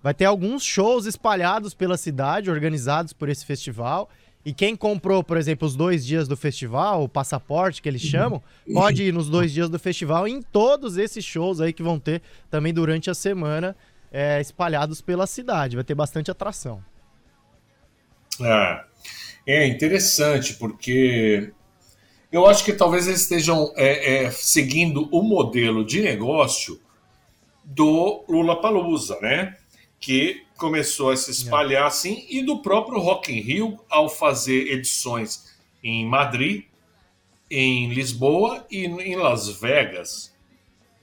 [0.04, 4.10] vai ter alguns shows espalhados pela cidade, organizados por esse festival.
[4.44, 8.42] E quem comprou, por exemplo, os dois dias do festival, o passaporte que eles chamam,
[8.74, 12.22] pode ir nos dois dias do festival em todos esses shows aí que vão ter
[12.50, 13.76] também durante a semana,
[14.12, 15.76] é, espalhados pela cidade.
[15.78, 16.84] Vai ter bastante atração.
[18.44, 18.86] Ah,
[19.46, 21.52] é interessante, porque
[22.32, 26.80] eu acho que talvez eles estejam é, é, seguindo o modelo de negócio
[27.64, 29.58] do Lula Palusa, né?
[30.00, 35.52] Que começou a se espalhar assim, e do próprio Rock in Rio, ao fazer edições
[35.84, 36.66] em Madrid,
[37.50, 40.34] em Lisboa e em Las Vegas.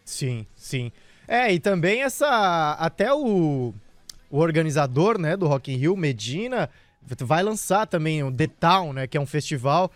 [0.05, 0.91] Sim, sim.
[1.27, 2.77] É, e também essa.
[2.79, 3.75] Até o,
[4.31, 6.71] o organizador né, do Rock in Rio, Medina,
[7.21, 9.07] vai lançar também o The Town, né?
[9.07, 9.91] Que é um festival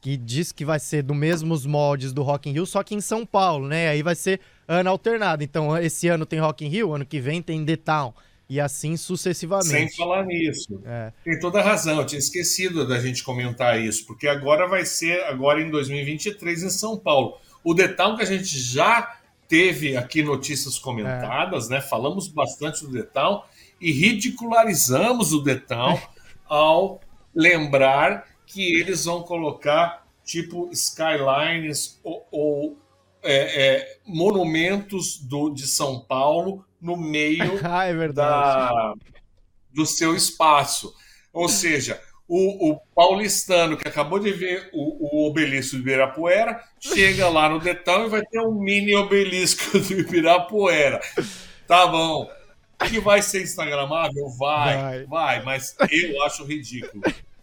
[0.00, 3.00] que diz que vai ser do mesmos moldes do Rock in Rio, só que em
[3.00, 3.88] São Paulo, né?
[3.88, 4.38] Aí vai ser
[4.68, 5.42] ano alternado.
[5.42, 8.12] Então, esse ano tem Rock in Rio, ano que vem tem The Town.
[8.46, 9.96] E assim Sem sucessivamente.
[9.96, 10.82] falar nisso.
[10.84, 11.10] É.
[11.24, 15.62] Tem toda razão, eu tinha esquecido da gente comentar isso, porque agora vai ser, agora
[15.62, 17.38] em 2023, em São Paulo.
[17.64, 19.18] O detalhe que a gente já
[19.48, 21.80] teve aqui notícias comentadas, né?
[21.80, 23.40] Falamos bastante do detalhe
[23.80, 26.02] e ridicularizamos o detalhe
[26.48, 27.00] ao
[27.34, 32.78] lembrar que eles vão colocar tipo skylines ou, ou,
[33.22, 38.94] é, é, monumentos do, de São Paulo no meio Ah, é da,
[39.72, 40.94] do seu espaço.
[41.32, 47.28] Ou seja, o, o paulistano que acabou de ver o, o obelisco do Ibirapuera chega
[47.28, 51.00] lá no Detão e vai ter um mini obelisco do Ibirapuera.
[51.66, 52.30] Tá bom.
[52.88, 54.28] Que vai ser Instagramável?
[54.38, 55.04] Vai, Vai.
[55.06, 57.02] vai, mas eu acho ridículo.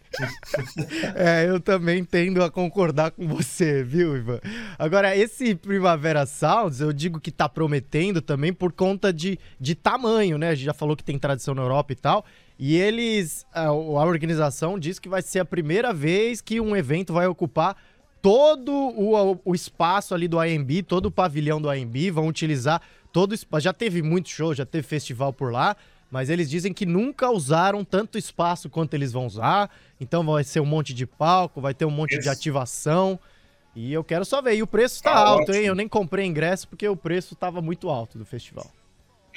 [1.14, 4.40] É, eu também tendo a concordar com você, viu, Ivan?
[4.78, 10.36] Agora, esse Primavera Sounds, eu digo que tá prometendo também por conta de, de tamanho,
[10.36, 10.50] né?
[10.50, 12.24] A gente já falou que tem tradição na Europa e tal.
[12.58, 17.12] E eles, a, a organização diz que vai ser a primeira vez que um evento
[17.12, 17.76] vai ocupar
[18.20, 22.80] todo o, o espaço ali do AMB, todo o pavilhão do AMB, vão utilizar
[23.12, 23.34] todo.
[23.60, 25.76] Já teve muito show, já teve festival por lá,
[26.10, 29.70] mas eles dizem que nunca usaram tanto espaço quanto eles vão usar.
[30.00, 32.30] Então vai ser um monte de palco, vai ter um monte de Isso.
[32.30, 33.18] ativação.
[33.74, 34.54] E eu quero só ver.
[34.56, 35.58] E o preço tá, Tá alto, hein?
[35.58, 35.66] ótimo.
[35.66, 38.70] Eu nem comprei ingresso porque o preço tava muito alto do festival.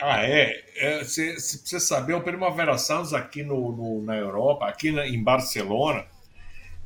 [0.02, 0.62] Ah, é.
[1.04, 6.04] Você precisa saber, o Primavera Sounds aqui no, no- na Europa, aqui na- em Barcelona,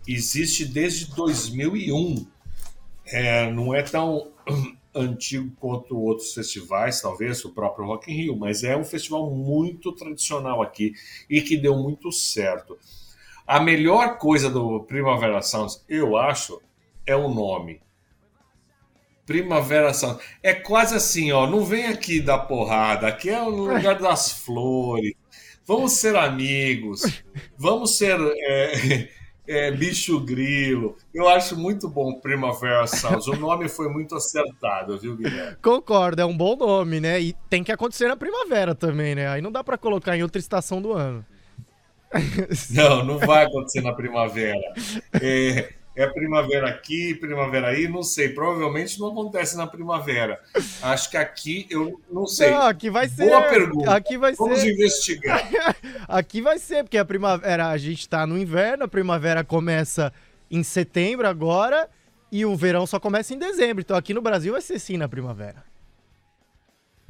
[0.08, 2.28] existe desde 2001.
[3.08, 4.28] É, não é tão
[5.00, 9.91] antigo quanto outros festivais, talvez o próprio Rock in Rio, mas é um festival muito
[9.91, 10.93] tradicional aqui
[11.30, 12.78] e que deu muito certo.
[13.45, 16.62] A melhor coisa do Primavera Sounds, eu acho,
[17.06, 17.82] é o nome.
[19.30, 20.20] Primavera Sound.
[20.41, 21.45] É quase assim, ó.
[21.45, 23.08] Não vem aqui dar porrada.
[23.08, 25.14] Aqui é o lugar das flores.
[25.68, 27.24] Vamos ser amigos.
[27.56, 28.20] Vamos ser.
[28.20, 29.10] é,
[29.50, 30.95] é, bicho grilo.
[31.12, 33.26] Eu acho muito bom Primavera Sounds.
[33.26, 35.58] O nome foi muito acertado, viu, Guilherme?
[35.60, 37.20] Concordo, é um bom nome, né?
[37.20, 39.28] E tem que acontecer na primavera também, né?
[39.28, 41.26] Aí não dá pra colocar em outra estação do ano.
[42.70, 44.60] Não, não vai acontecer na primavera.
[45.22, 48.30] É, é primavera aqui, primavera aí, não sei.
[48.30, 50.40] Provavelmente não acontece na primavera.
[50.82, 52.52] Acho que aqui eu não sei.
[52.52, 53.28] Não, aqui vai ser.
[53.28, 53.94] Boa pergunta.
[53.94, 54.74] Aqui vai Vamos ser.
[54.74, 55.50] investigar.
[56.08, 60.12] Aqui vai ser, porque a primavera, a gente tá no inverno, a primavera começa
[60.50, 61.88] em setembro agora
[62.32, 63.82] e o verão só começa em dezembro.
[63.82, 65.64] Então aqui no Brasil vai ser sim na primavera.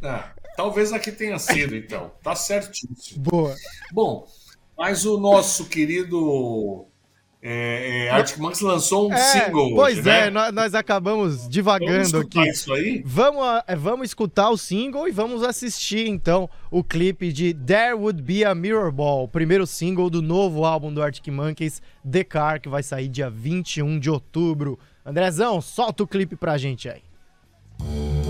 [0.01, 2.11] Ah, talvez aqui tenha sido, então.
[2.23, 3.19] Tá certíssimo.
[3.23, 3.55] Boa.
[3.91, 4.27] Bom,
[4.77, 6.88] mas o nosso querido
[7.41, 10.29] é, é, Arctic Monkeys lançou um É, single pois hoje, é, né?
[10.29, 12.49] nós, nós acabamos Vamos divagando escutar aqui.
[12.49, 13.01] isso aí?
[13.05, 17.93] Vamos, a- é, vamos escutar o single e vamos assistir então o clipe de There
[17.93, 22.23] Would Be a Mirror Ball, o primeiro single do novo álbum do Arctic Monkeys, The
[22.25, 24.77] Car, que vai sair dia 21 de outubro.
[25.05, 27.01] Andrezão, solta o clipe pra gente aí.
[27.79, 28.28] Don't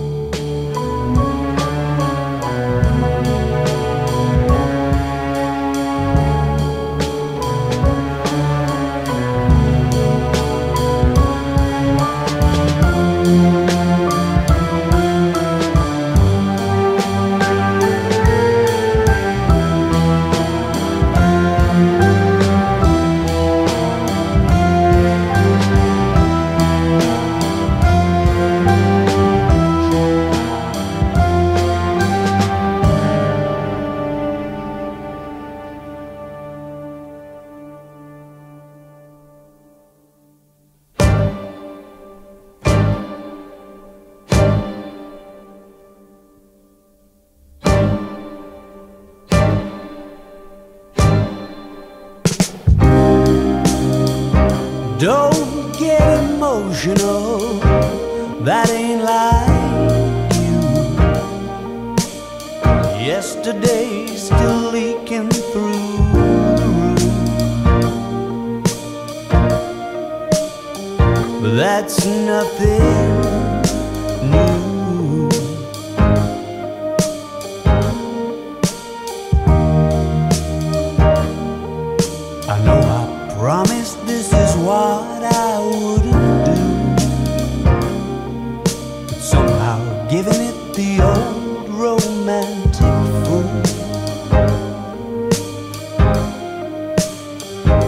[90.09, 92.81] giving it the old romantic
[93.23, 93.45] fool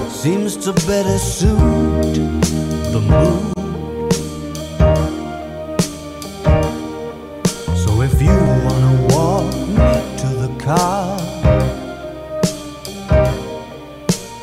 [0.08, 2.14] seems to better suit
[2.94, 3.54] the mood.
[7.76, 9.92] So if you wanna walk me
[10.22, 11.18] to the car.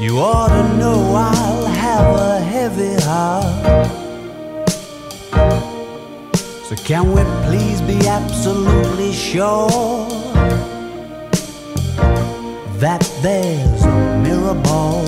[0.00, 3.86] You ought to know I'll have a heavy heart.
[6.66, 7.37] So can we
[8.48, 10.08] absolutely sure
[12.78, 15.04] that there's a mirror ball?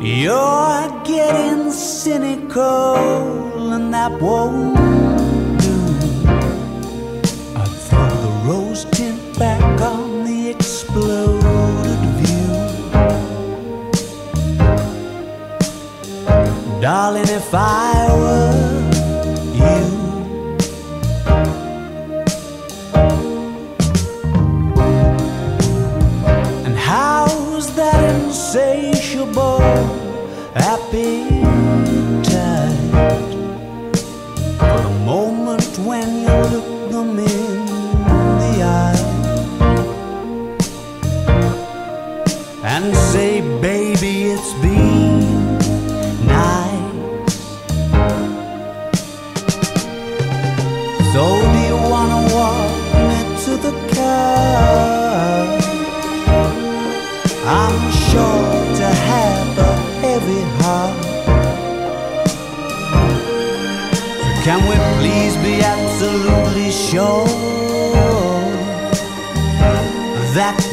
[0.00, 2.96] You're getting cynical,
[3.72, 4.76] and that won't
[5.60, 5.76] do.
[7.54, 11.37] I'd throw the rose tint back on the exploded
[16.80, 18.52] Darling, if I were
[19.52, 19.78] you,
[26.64, 29.60] and how's that insatiable
[30.54, 31.17] appetite?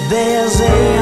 [0.09, 0.94] There's a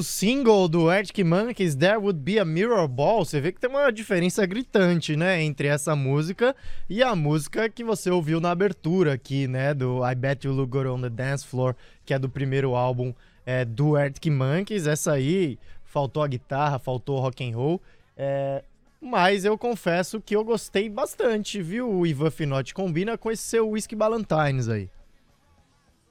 [0.00, 3.24] novo single do Arctic Monkeys, There Would Be a Mirror Ball.
[3.24, 6.56] Você vê que tem uma diferença gritante, né, entre essa música
[6.88, 10.70] e a música que você ouviu na abertura aqui, né, do I Bet You Look
[10.70, 11.74] Good on the Dance Floor,
[12.04, 13.12] que é do primeiro álbum
[13.44, 14.86] é, do Arctic Monkeys.
[14.86, 17.80] Essa aí faltou a guitarra, faltou rock and roll.
[18.16, 18.64] É,
[19.00, 21.90] mas eu confesso que eu gostei bastante, viu?
[21.90, 24.88] O Ivan Finotti combina com esse seu Whisky Ballantines aí.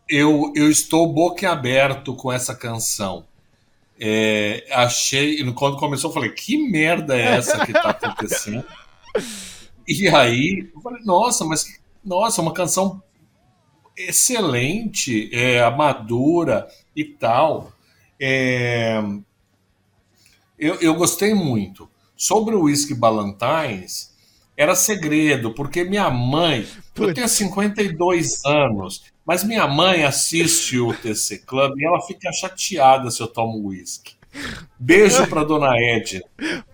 [0.07, 3.28] Eu, eu estou boquiaberto com essa canção.
[3.99, 8.63] É, achei, quando começou, eu falei: que merda é essa que tá acontecendo?
[9.87, 13.03] e aí, eu falei: nossa, mas nossa, uma canção
[13.97, 17.73] excelente, é, madura e tal.
[18.19, 19.01] É,
[20.57, 21.89] eu, eu gostei muito.
[22.15, 24.08] Sobre o Whisky Ballantines,
[24.59, 31.37] era segredo, porque minha mãe, eu tenho 52 anos, mas minha mãe assiste o TC
[31.45, 34.15] Club e ela fica chateada se eu tomo uísque.
[34.77, 36.21] Beijo pra dona Ed.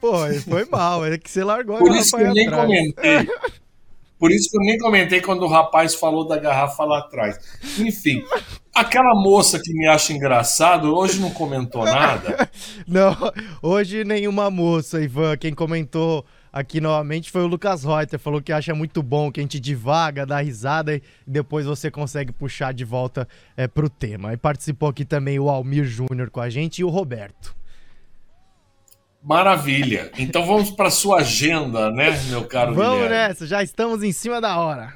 [0.02, 0.14] Pô,
[0.50, 2.64] foi mal, é que você largou Por isso que eu nem atrás.
[2.66, 3.30] comentei.
[4.18, 7.38] Por isso que eu nem comentei quando o rapaz falou da garrafa lá atrás.
[7.78, 8.24] Enfim,
[8.74, 12.50] aquela moça que me acha engraçado, hoje não comentou nada.
[12.88, 13.16] Não,
[13.62, 15.38] hoje nenhuma moça, Ivan.
[15.38, 16.26] Quem comentou
[16.56, 18.18] aqui novamente foi o Lucas Reuter.
[18.18, 22.32] Falou que acha muito bom que a gente divaga, dá risada e depois você consegue
[22.32, 23.28] puxar de volta
[23.58, 24.32] é, pro tema.
[24.32, 27.54] E participou aqui também o Almir Júnior com a gente e o Roberto.
[29.22, 30.12] Maravilha.
[30.18, 33.10] Então vamos para sua agenda, né, meu caro Vamos Guilherme?
[33.10, 34.94] nessa, já estamos em cima da hora.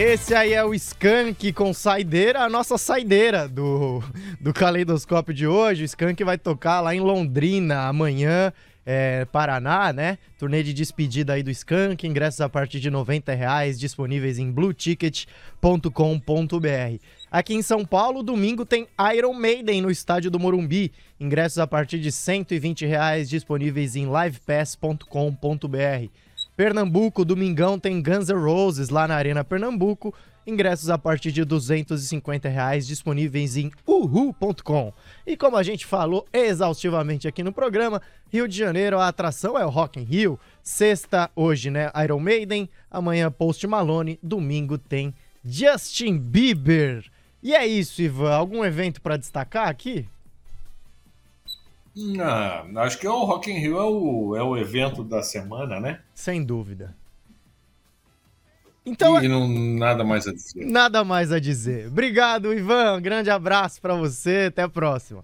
[0.00, 4.00] Esse aí é o Skank com saideira, a nossa saideira do,
[4.40, 5.82] do Caleidoscópio de hoje.
[5.82, 8.52] O Skank vai tocar lá em Londrina amanhã,
[8.86, 10.16] é, Paraná, né?
[10.38, 17.02] Turnê de despedida aí do Skank, ingressos a partir de 90 reais, disponíveis em blueticket.com.br.
[17.28, 18.86] Aqui em São Paulo, domingo tem
[19.16, 26.27] Iron Maiden no estádio do Morumbi, ingressos a partir de 120 reais, disponíveis em livepass.com.br.
[26.58, 30.12] Pernambuco, domingão tem Guns N' Roses lá na Arena Pernambuco.
[30.44, 34.92] Ingressos a partir de 250 reais, disponíveis em uhu.com.
[35.24, 39.64] E como a gente falou exaustivamente aqui no programa, Rio de Janeiro, a atração é
[39.64, 40.36] o Rock in Rio.
[40.60, 42.68] Sexta, hoje, né, Iron Maiden.
[42.90, 44.18] Amanhã, Post Malone.
[44.20, 47.04] Domingo tem Justin Bieber.
[47.40, 48.34] E é isso, Ivan.
[48.34, 50.08] Algum evento para destacar aqui?
[52.20, 56.00] Ah, acho que o Rock in Rio é o, é o evento da semana, né?
[56.14, 56.94] Sem dúvida.
[58.86, 60.64] Então, e não, nada mais a dizer.
[60.64, 61.88] Nada mais a dizer.
[61.88, 62.96] Obrigado, Ivan.
[62.96, 64.46] Um grande abraço para você.
[64.48, 65.22] Até a próxima.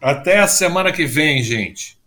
[0.00, 1.98] Até a semana que vem, gente.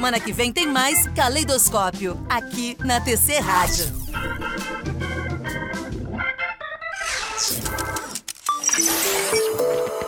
[0.00, 3.84] Semana que vem tem mais Caleidoscópio, aqui na TC Rádio.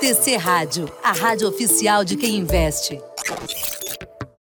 [0.01, 2.99] TC Rádio, a rádio oficial de quem investe.